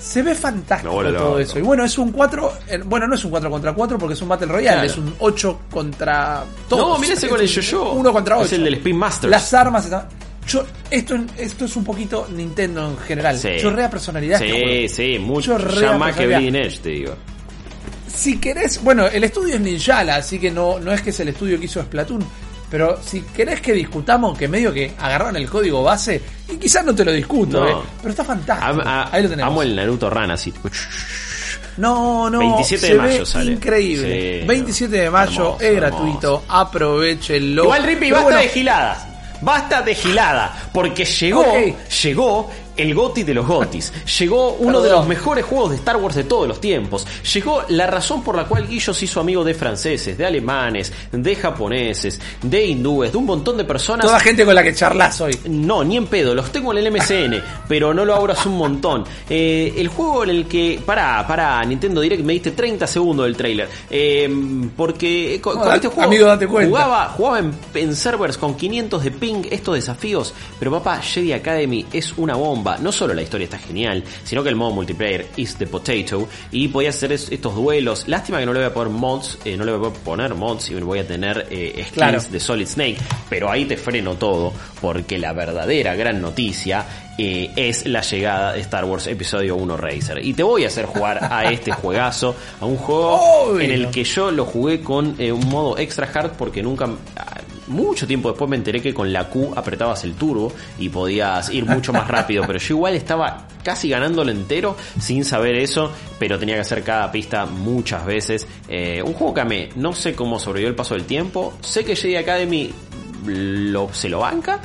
Se 0.00 0.22
ve 0.22 0.34
fantástico 0.34 0.92
todo 0.92 1.02
loco. 1.10 1.38
eso. 1.38 1.58
Y 1.58 1.62
bueno, 1.62 1.84
es 1.84 1.96
un 1.98 2.10
4. 2.10 2.52
eh, 2.66 2.78
Bueno, 2.84 3.06
no 3.06 3.14
es 3.14 3.24
un 3.24 3.30
4 3.30 3.48
contra 3.48 3.72
4 3.72 3.96
porque 3.98 4.14
es 4.14 4.22
un 4.22 4.28
Battle 4.28 4.48
Royale. 4.48 4.72
Claro. 4.78 4.86
Es 4.90 4.98
un 4.98 5.14
8 5.20 5.60
contra 5.70 6.42
todos. 6.68 6.88
No, 6.88 6.98
mira 6.98 7.14
ese 7.14 7.28
con 7.28 7.40
el 7.40 7.46
yo-yo. 7.46 7.92
1 7.92 8.12
contra 8.12 8.36
8. 8.38 8.46
Es 8.46 8.52
el 8.54 8.64
del 8.64 8.74
Spin 8.74 8.96
Masters. 8.96 9.30
Las 9.30 9.54
armas 9.54 9.84
están. 9.84 10.06
Yo, 10.50 10.64
esto, 10.90 11.16
esto 11.36 11.64
es 11.66 11.76
un 11.76 11.84
poquito 11.84 12.26
Nintendo 12.34 12.88
en 12.90 12.98
general. 12.98 13.38
Sí. 13.38 13.50
Chorrea 13.60 13.88
personalidad. 13.90 14.42
este 14.42 14.52
juego. 14.52 14.66
Sí, 14.68 14.88
sí, 14.88 15.18
mucho 15.18 15.58
ya 15.80 15.96
más 15.96 16.16
que. 16.16 16.26
Bleeding 16.26 16.56
Edge, 16.56 16.78
te 16.80 16.88
digo. 16.90 17.14
Si 18.12 18.38
querés, 18.38 18.82
bueno, 18.82 19.06
el 19.06 19.22
estudio 19.24 19.54
es 19.54 19.60
Ninjala, 19.60 20.16
así 20.16 20.38
que 20.38 20.50
no, 20.50 20.78
no 20.80 20.92
es 20.92 21.02
que 21.02 21.10
es 21.10 21.20
el 21.20 21.28
estudio 21.28 21.58
que 21.58 21.66
hizo 21.66 21.80
Splatoon. 21.82 22.24
Pero 22.70 23.00
si 23.04 23.22
querés 23.22 23.60
que 23.60 23.72
discutamos, 23.72 24.36
que 24.38 24.46
medio 24.46 24.72
que 24.72 24.92
agarraron 24.98 25.36
el 25.36 25.48
código 25.50 25.82
base, 25.82 26.20
y 26.48 26.56
quizás 26.56 26.84
no 26.84 26.94
te 26.94 27.04
lo 27.04 27.12
discuto, 27.12 27.60
No. 27.64 27.68
eh, 27.68 27.84
pero 27.98 28.10
está 28.10 28.24
fantástico. 28.24 28.70
Am- 28.70 28.80
a- 28.86 29.08
Ahí 29.12 29.22
lo 29.24 29.28
tenemos. 29.28 29.50
Amo 29.52 29.62
el 29.62 29.74
Naruto 29.74 30.08
Run 30.10 30.30
así. 30.30 30.52
No, 31.76 32.28
no, 32.28 32.38
27 32.40 32.80
se 32.86 32.92
de 32.92 32.98
mayo 32.98 33.18
ve 33.20 33.26
sale. 33.26 33.52
increíble. 33.52 34.40
Sí, 34.42 34.46
27 34.46 34.96
de 34.96 35.10
mayo 35.10 35.30
hermoso, 35.32 35.56
es 35.60 35.76
gratuito, 35.76 36.44
aprovechenlo. 36.48 37.64
Igual 37.64 37.82
Rippy, 37.84 38.10
basta 38.10 38.24
bueno, 38.24 38.38
de 38.40 38.48
giladas. 38.48 39.06
Basta 39.40 39.82
de 39.82 39.94
gilada. 39.94 40.54
Porque 40.72 41.04
llegó, 41.04 41.44
llegó 42.02 42.50
el 42.76 42.94
Goti 42.94 43.22
de 43.22 43.34
los 43.34 43.46
Gotis. 43.46 43.92
Llegó 44.18 44.52
uno 44.54 44.66
Perdón. 44.80 44.82
de 44.82 44.90
los 44.90 45.06
mejores 45.06 45.44
juegos 45.44 45.70
de 45.70 45.76
Star 45.76 45.96
Wars 45.96 46.14
de 46.14 46.24
todos 46.24 46.48
los 46.48 46.60
tiempos. 46.60 47.06
Llegó 47.34 47.62
la 47.68 47.86
razón 47.86 48.22
por 48.22 48.36
la 48.36 48.44
cual 48.44 48.66
Guillo 48.68 48.92
se 48.94 49.04
hizo 49.04 49.20
amigo 49.20 49.44
de 49.44 49.54
franceses, 49.54 50.16
de 50.16 50.26
alemanes, 50.26 50.92
de 51.12 51.36
japoneses, 51.36 52.20
de 52.42 52.66
hindúes, 52.66 53.12
de 53.12 53.18
un 53.18 53.26
montón 53.26 53.56
de 53.56 53.64
personas. 53.64 54.06
Toda 54.06 54.20
gente 54.20 54.44
con 54.44 54.54
la 54.54 54.62
que 54.62 54.74
charlas 54.74 55.20
hoy. 55.20 55.38
No, 55.48 55.84
ni 55.84 55.96
en 55.96 56.06
pedo, 56.06 56.34
los 56.34 56.50
tengo 56.52 56.72
en 56.72 56.78
el 56.78 56.90
MCN, 56.92 57.42
pero 57.68 57.92
no 57.94 58.04
lo 58.04 58.14
abro 58.14 58.32
hace 58.32 58.48
un 58.48 58.56
montón. 58.56 59.04
Eh, 59.28 59.74
el 59.76 59.88
juego 59.88 60.24
en 60.24 60.30
el 60.30 60.46
que. 60.46 60.80
Pará, 60.84 61.24
pará, 61.26 61.62
Nintendo 61.64 62.00
Direct 62.00 62.22
me 62.24 62.32
diste 62.34 62.52
30 62.52 62.86
segundos 62.86 63.26
del 63.26 63.36
trailer. 63.36 63.68
Eh, 63.90 64.28
porque 64.76 65.40
con, 65.42 65.56
No, 65.56 65.64
con 65.64 65.74
este 65.74 65.88
juego. 65.88 66.02
amigo, 66.02 66.26
date 66.26 66.46
cuenta. 66.46 66.68
Jugaba, 66.70 67.08
jugaba 67.10 67.38
en, 67.40 67.52
en 67.74 67.94
servers 67.96 68.38
con 68.38 68.54
500 68.56 69.02
de 69.04 69.10
ping 69.10 69.42
estos 69.50 69.74
desafíos, 69.74 70.32
pero 70.58 70.70
papá, 70.70 71.00
Jedi 71.02 71.32
Academy 71.32 71.84
es 71.92 72.12
una 72.16 72.34
bomba. 72.34 72.59
No 72.80 72.92
solo 72.92 73.14
la 73.14 73.22
historia 73.22 73.44
está 73.44 73.58
genial, 73.58 74.04
sino 74.24 74.42
que 74.42 74.48
el 74.50 74.56
modo 74.56 74.70
multiplayer 74.72 75.26
is 75.36 75.56
the 75.56 75.66
potato 75.66 76.28
y 76.52 76.68
podía 76.68 76.90
hacer 76.90 77.12
es- 77.12 77.30
estos 77.32 77.54
duelos. 77.54 78.06
Lástima 78.08 78.38
que 78.38 78.46
no 78.46 78.52
le 78.52 78.60
voy 78.60 78.68
a 78.68 78.74
poner 78.74 78.92
mods, 78.92 79.38
eh, 79.44 79.56
no 79.56 79.64
le 79.64 79.72
voy 79.72 79.90
a 79.90 79.92
poner 79.92 80.34
mods 80.34 80.70
y 80.70 80.74
voy 80.74 80.98
a 80.98 81.06
tener 81.06 81.46
eh, 81.50 81.72
skins 81.76 81.92
Claro. 81.92 82.20
de 82.30 82.40
Solid 82.40 82.66
Snake, 82.66 82.96
pero 83.28 83.50
ahí 83.50 83.64
te 83.64 83.76
freno 83.76 84.14
todo, 84.14 84.52
porque 84.80 85.18
la 85.18 85.32
verdadera 85.32 85.94
gran 85.94 86.20
noticia 86.20 86.84
eh, 87.18 87.50
es 87.56 87.86
la 87.86 88.00
llegada 88.00 88.54
de 88.54 88.60
Star 88.60 88.84
Wars 88.86 89.06
Episodio 89.06 89.54
1 89.56 89.76
Racer. 89.76 90.24
Y 90.24 90.32
te 90.32 90.42
voy 90.42 90.64
a 90.64 90.68
hacer 90.68 90.86
jugar 90.86 91.18
a 91.30 91.44
este 91.52 91.70
juegazo, 91.72 92.34
a 92.60 92.64
un 92.64 92.76
juego 92.76 93.60
en 93.60 93.70
el 93.70 93.90
que 93.90 94.04
yo 94.04 94.30
lo 94.30 94.46
jugué 94.46 94.80
con 94.80 95.16
eh, 95.18 95.30
un 95.30 95.46
modo 95.48 95.76
extra 95.78 96.08
hard 96.12 96.32
porque 96.38 96.62
nunca 96.62 96.88
mucho 97.70 98.06
tiempo 98.06 98.28
después 98.28 98.50
me 98.50 98.56
enteré 98.56 98.82
que 98.82 98.92
con 98.92 99.12
la 99.12 99.28
Q 99.28 99.52
apretabas 99.56 100.04
el 100.04 100.14
turbo 100.14 100.52
y 100.78 100.88
podías 100.88 101.50
ir 101.50 101.64
mucho 101.64 101.92
más 101.92 102.06
rápido, 102.08 102.44
pero 102.46 102.58
yo 102.58 102.74
igual 102.74 102.94
estaba 102.94 103.46
casi 103.62 103.88
ganándolo 103.88 104.30
entero 104.30 104.76
sin 104.98 105.24
saber 105.24 105.54
eso, 105.54 105.92
pero 106.18 106.38
tenía 106.38 106.56
que 106.56 106.62
hacer 106.62 106.82
cada 106.82 107.10
pista 107.10 107.46
muchas 107.46 108.04
veces. 108.04 108.46
Eh, 108.68 109.02
un 109.04 109.14
juego 109.14 109.34
que 109.34 109.40
amé, 109.40 109.68
no 109.76 109.92
sé 109.92 110.14
cómo 110.14 110.38
sobrevivió 110.38 110.68
el 110.68 110.74
paso 110.74 110.94
del 110.94 111.04
tiempo, 111.04 111.54
sé 111.60 111.84
que 111.84 111.96
Jedi 111.96 112.16
Academy 112.16 112.70
lo, 113.26 113.92
se 113.92 114.08
lo 114.08 114.20
banca. 114.20 114.60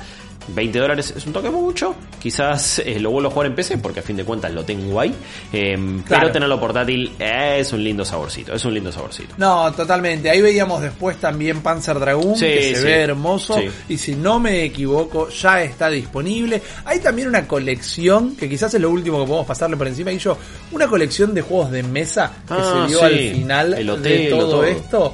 20 0.48 0.80
dólares 0.80 1.14
es 1.16 1.26
un 1.26 1.34
toque 1.34 1.50
mucho. 1.50 1.96
Quizás 2.22 2.80
eh, 2.80 3.00
lo 3.00 3.12
vuelvo 3.12 3.30
a 3.30 3.32
jugar 3.32 3.48
en 3.48 3.56
PC 3.56 3.78
porque 3.80 4.00
a 4.00 4.04
fin 4.04 4.16
de 4.18 4.24
cuentas 4.24 4.52
lo 4.54 4.64
tengo 4.64 5.00
ahí. 5.00 5.14
Eh, 5.52 5.76
Claro. 6.06 6.22
Pero 6.24 6.32
tenerlo 6.34 6.60
portátil 6.60 7.12
es 7.20 7.72
un 7.74 7.84
lindo 7.84 8.04
saborcito. 8.06 8.54
Es 8.54 8.64
un 8.66 8.74
lindo 8.74 8.92
saborcito. 8.92 9.36
No, 9.38 9.72
totalmente. 9.74 10.30
Ahí 10.30 10.42
veíamos 10.42 10.82
después 10.82 11.18
también 11.18 11.62
Panzer 11.62 12.00
Dragoon, 12.00 12.36
Sí, 12.38 12.46
que 12.46 12.62
se 12.74 12.76
sí. 12.78 12.84
ve 12.84 12.94
hermoso. 13.02 13.56
Sí. 13.60 13.68
Y 13.90 13.98
si 13.98 14.16
no 14.16 14.40
me 14.40 14.64
equivoco, 14.64 15.30
ya 15.30 15.62
está 15.64 15.90
disponible. 15.90 16.62
Hay 16.86 17.00
también 17.00 17.28
una 17.28 17.48
colección, 17.48 18.36
que 18.36 18.48
quizás 18.50 18.74
es 18.74 18.82
lo 18.82 18.90
último 18.90 19.20
que 19.20 19.26
podemos 19.28 19.48
pasarle 19.48 19.78
por 19.78 19.88
encima. 19.88 20.12
Y 20.12 20.18
yo, 20.20 20.38
una 20.72 20.88
colección 20.88 21.34
de 21.34 21.42
juegos 21.42 21.72
de 21.72 21.84
mesa 21.84 22.32
que 22.48 22.54
Ah, 22.54 22.86
se 22.88 22.90
dio 22.94 23.04
al 23.04 23.14
final 23.18 23.74
El 23.74 24.02
de 24.02 24.28
todo. 24.30 24.64
esto. 24.64 25.14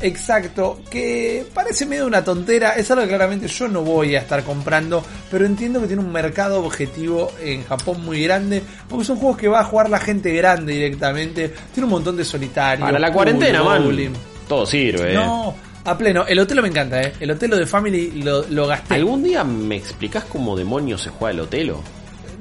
Exacto, 0.00 0.80
que 0.90 1.46
parece 1.54 1.86
medio 1.86 2.06
una 2.06 2.22
tontera, 2.22 2.72
es 2.72 2.90
algo 2.90 3.02
que 3.02 3.08
claramente 3.08 3.48
yo 3.48 3.66
no 3.66 3.82
voy 3.82 4.14
a 4.14 4.18
estar 4.20 4.42
comprando, 4.44 5.02
pero 5.30 5.46
entiendo 5.46 5.80
que 5.80 5.86
tiene 5.86 6.02
un 6.02 6.12
mercado 6.12 6.62
objetivo 6.62 7.32
en 7.42 7.64
Japón 7.64 8.04
muy 8.04 8.22
grande, 8.22 8.62
porque 8.88 9.04
son 9.06 9.16
juegos 9.16 9.38
que 9.38 9.48
va 9.48 9.60
a 9.60 9.64
jugar 9.64 9.88
la 9.88 9.98
gente 9.98 10.34
grande 10.34 10.74
directamente, 10.74 11.52
tiene 11.72 11.86
un 11.86 11.90
montón 11.92 12.16
de 12.16 12.24
solitarios. 12.24 12.86
Para 12.86 12.98
la 12.98 13.10
cuarentena, 13.12 13.62
man. 13.62 14.12
Todo 14.46 14.66
sirve. 14.66 15.12
eh. 15.12 15.14
No, 15.14 15.54
a 15.84 15.96
pleno, 15.96 16.26
el 16.26 16.38
Otelo 16.40 16.60
me 16.62 16.68
encanta, 16.68 17.00
eh. 17.00 17.12
el 17.18 17.30
Otelo 17.30 17.56
de 17.56 17.66
Family 17.66 18.22
lo, 18.22 18.46
lo 18.48 18.66
gasté. 18.66 18.94
¿Algún 18.96 19.22
día 19.22 19.44
me 19.44 19.76
explicás 19.76 20.24
cómo 20.24 20.56
demonios 20.56 21.00
se 21.02 21.10
juega 21.10 21.32
el 21.32 21.40
Otelo? 21.40 21.80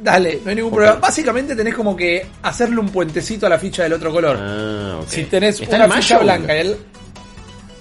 Dale, 0.03 0.39
no 0.43 0.49
hay 0.49 0.55
ningún 0.57 0.71
problema. 0.71 0.95
Básicamente 0.97 1.55
tenés 1.55 1.73
como 1.73 1.95
que 1.95 2.27
hacerle 2.43 2.79
un 2.79 2.89
puentecito 2.89 3.47
a 3.47 3.49
la 3.49 3.57
ficha 3.57 3.83
del 3.83 3.93
otro 3.93 4.11
color. 4.11 4.37
Ah. 4.39 4.99
Si 5.07 5.23
tenés 5.23 5.59
¿Está 5.61 5.77
una 5.77 5.89
ficha 5.89 6.19
blanca 6.19 6.55
y 6.55 6.59
el... 6.59 6.77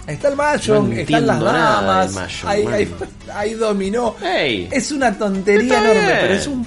Está 0.06 0.28
el 0.28 0.37
No 0.37 0.92
están 0.92 1.26
las 1.26 1.40
damas, 1.40 2.12
Mahjong, 2.12 2.50
hay, 2.50 2.66
hay, 2.66 2.94
hay 3.34 3.54
dominó. 3.54 4.16
Es 4.23 4.92
una 4.92 5.16
tontería 5.16 5.78
enorme, 5.78 6.00
bien. 6.00 6.18
pero 6.20 6.34
es 6.34 6.46
un 6.46 6.66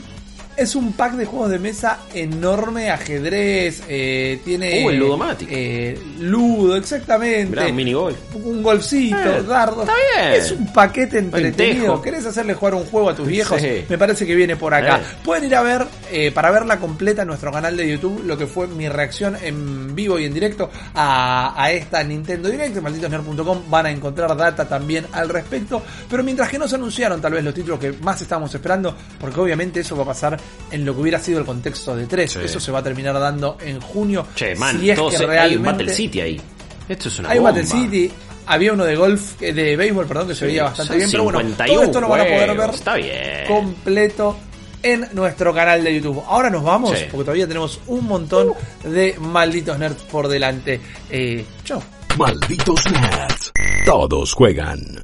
es 0.58 0.76
un 0.76 0.94
pack 0.94 1.14
de 1.14 1.26
juegos 1.26 1.50
de 1.52 1.60
mesa 1.60 2.00
enorme, 2.14 2.90
ajedrez, 2.90 3.84
eh, 3.88 4.40
tiene... 4.44 4.84
Uh, 4.86 4.90
el 4.90 4.98
Ludomatic. 4.98 5.48
eh, 5.52 6.00
ludo, 6.20 6.76
exactamente. 6.76 7.48
Mirá, 7.56 7.68
un 7.68 7.76
minigolf. 7.76 8.18
Un 8.36 8.64
golfcito, 8.64 9.18
Eh, 9.18 9.44
dardos. 9.44 9.82
está 9.88 9.94
bien. 10.16 10.34
Es 10.42 10.52
un 10.52 10.74
paquete 10.74 11.20
entretenido. 11.20 11.76
Lentejo. 11.76 12.02
¿Querés 12.02 12.26
hacerle 12.26 12.54
jugar 12.56 12.76
un 12.76 12.86
juego 12.86 13.10
a 13.10 13.16
tus 13.16 13.28
viejos? 13.28 13.62
Sí. 13.62 13.86
Me 13.88 13.98
parece 13.98 14.26
que 14.26 14.36
viene 14.36 14.56
por 14.56 14.74
acá. 14.74 14.98
Eh. 14.98 15.16
Pueden 15.24 15.46
ir 15.46 15.56
a 15.56 15.62
ver, 15.62 15.86
eh, 16.12 16.32
para 16.32 16.52
verla 16.52 16.80
completa 16.80 17.22
en 17.22 17.28
nuestro 17.30 17.52
canal 17.52 17.78
de 17.78 17.90
YouTube, 17.90 18.24
lo 18.26 18.38
que 18.38 18.48
fue 18.48 18.68
mi 18.68 18.90
reacción 18.90 19.38
en 19.42 19.96
vivo 19.96 20.18
y 20.20 20.26
en 20.26 20.34
directo 20.34 20.70
a, 20.96 21.54
a 21.62 21.72
esta 21.72 22.04
Nintendo 22.04 22.50
Direct. 22.50 22.76
Malditosnerd.com 22.82 23.70
van 23.70 23.86
a 23.86 23.92
encontrar 23.92 24.36
data 24.36 24.68
también 24.68 25.06
al 25.12 25.30
respecto. 25.30 25.82
Pero 26.10 26.24
mientras 26.24 26.50
que 26.50 26.58
no 26.58 26.68
se 26.68 26.76
anunciaron 26.76 27.22
tal 27.22 27.34
vez 27.34 27.44
los 27.44 27.54
títulos 27.54 27.80
que 27.80 27.94
más 27.94 28.22
estábamos 28.22 28.54
esperando, 28.54 28.96
porque 29.20 29.40
obviamente 29.40 29.82
eso 29.82 29.96
va 29.96 30.04
a 30.04 30.08
pasar 30.08 30.38
en 30.72 30.86
lo 30.86 30.94
que 30.96 31.02
hubiera 31.02 31.20
sido 31.20 31.40
el 31.40 31.46
contexto 31.46 31.96
de 31.96 32.06
3. 32.08 32.32
Sí. 32.32 32.40
Eso 32.44 32.60
se 32.60 32.72
va 32.72 32.80
a 32.80 32.84
terminar 32.84 33.20
dando 33.20 33.58
en 33.62 33.80
junio. 33.80 34.28
Che, 34.36 34.56
man, 34.56 34.80
si 34.80 34.90
es 34.90 34.98
todo 34.98 35.10
que 35.10 35.18
se- 35.18 35.24
hay 35.24 35.30
un 35.30 35.64
realmente 35.64 35.72
Battle 35.84 35.94
City 35.94 36.22
ahí. 36.22 36.42
Esto 36.90 37.10
es 37.10 37.20
una 37.20 37.30
hay 37.30 37.38
un. 37.40 37.44
Battle 37.46 37.66
City. 37.66 38.12
Había 38.50 38.72
uno 38.74 38.86
de 38.86 38.96
golf, 38.96 39.42
eh, 39.42 39.52
de 39.54 39.76
béisbol, 39.76 40.06
perdón, 40.08 40.28
que 40.30 40.34
se 40.34 40.40
Sí, 40.40 40.46
veía 40.46 40.64
bastante 40.64 40.96
bien. 40.96 41.12
Pero 41.12 41.24
bueno, 41.24 41.40
51 41.40 41.74
todo 41.74 41.84
esto 41.86 42.02
lo 42.02 42.08
van 42.08 42.22
a 42.22 42.24
poder 42.24 42.56
ver 42.58 42.70
Está 42.70 42.96
bien. 42.96 43.46
completo 43.48 44.38
en 44.84 45.06
nuestro 45.12 45.54
canal 45.54 45.84
de 45.84 45.96
YouTube. 45.96 46.24
Ahora 46.26 46.50
nos 46.50 46.64
vamos, 46.64 46.92
Sí. 46.98 47.06
porque 47.12 47.26
todavía 47.26 47.46
tenemos 47.48 47.80
un 47.88 48.06
montón 48.06 48.54
de 48.86 49.16
malditos 49.20 49.78
nerds 49.78 50.02
por 50.04 50.30
delante. 50.30 50.80
Eh, 51.10 51.46
chao. 51.66 51.84
Malditos 52.18 52.80
nerds. 52.90 53.52
Todos 53.86 54.32
juegan. 54.34 55.04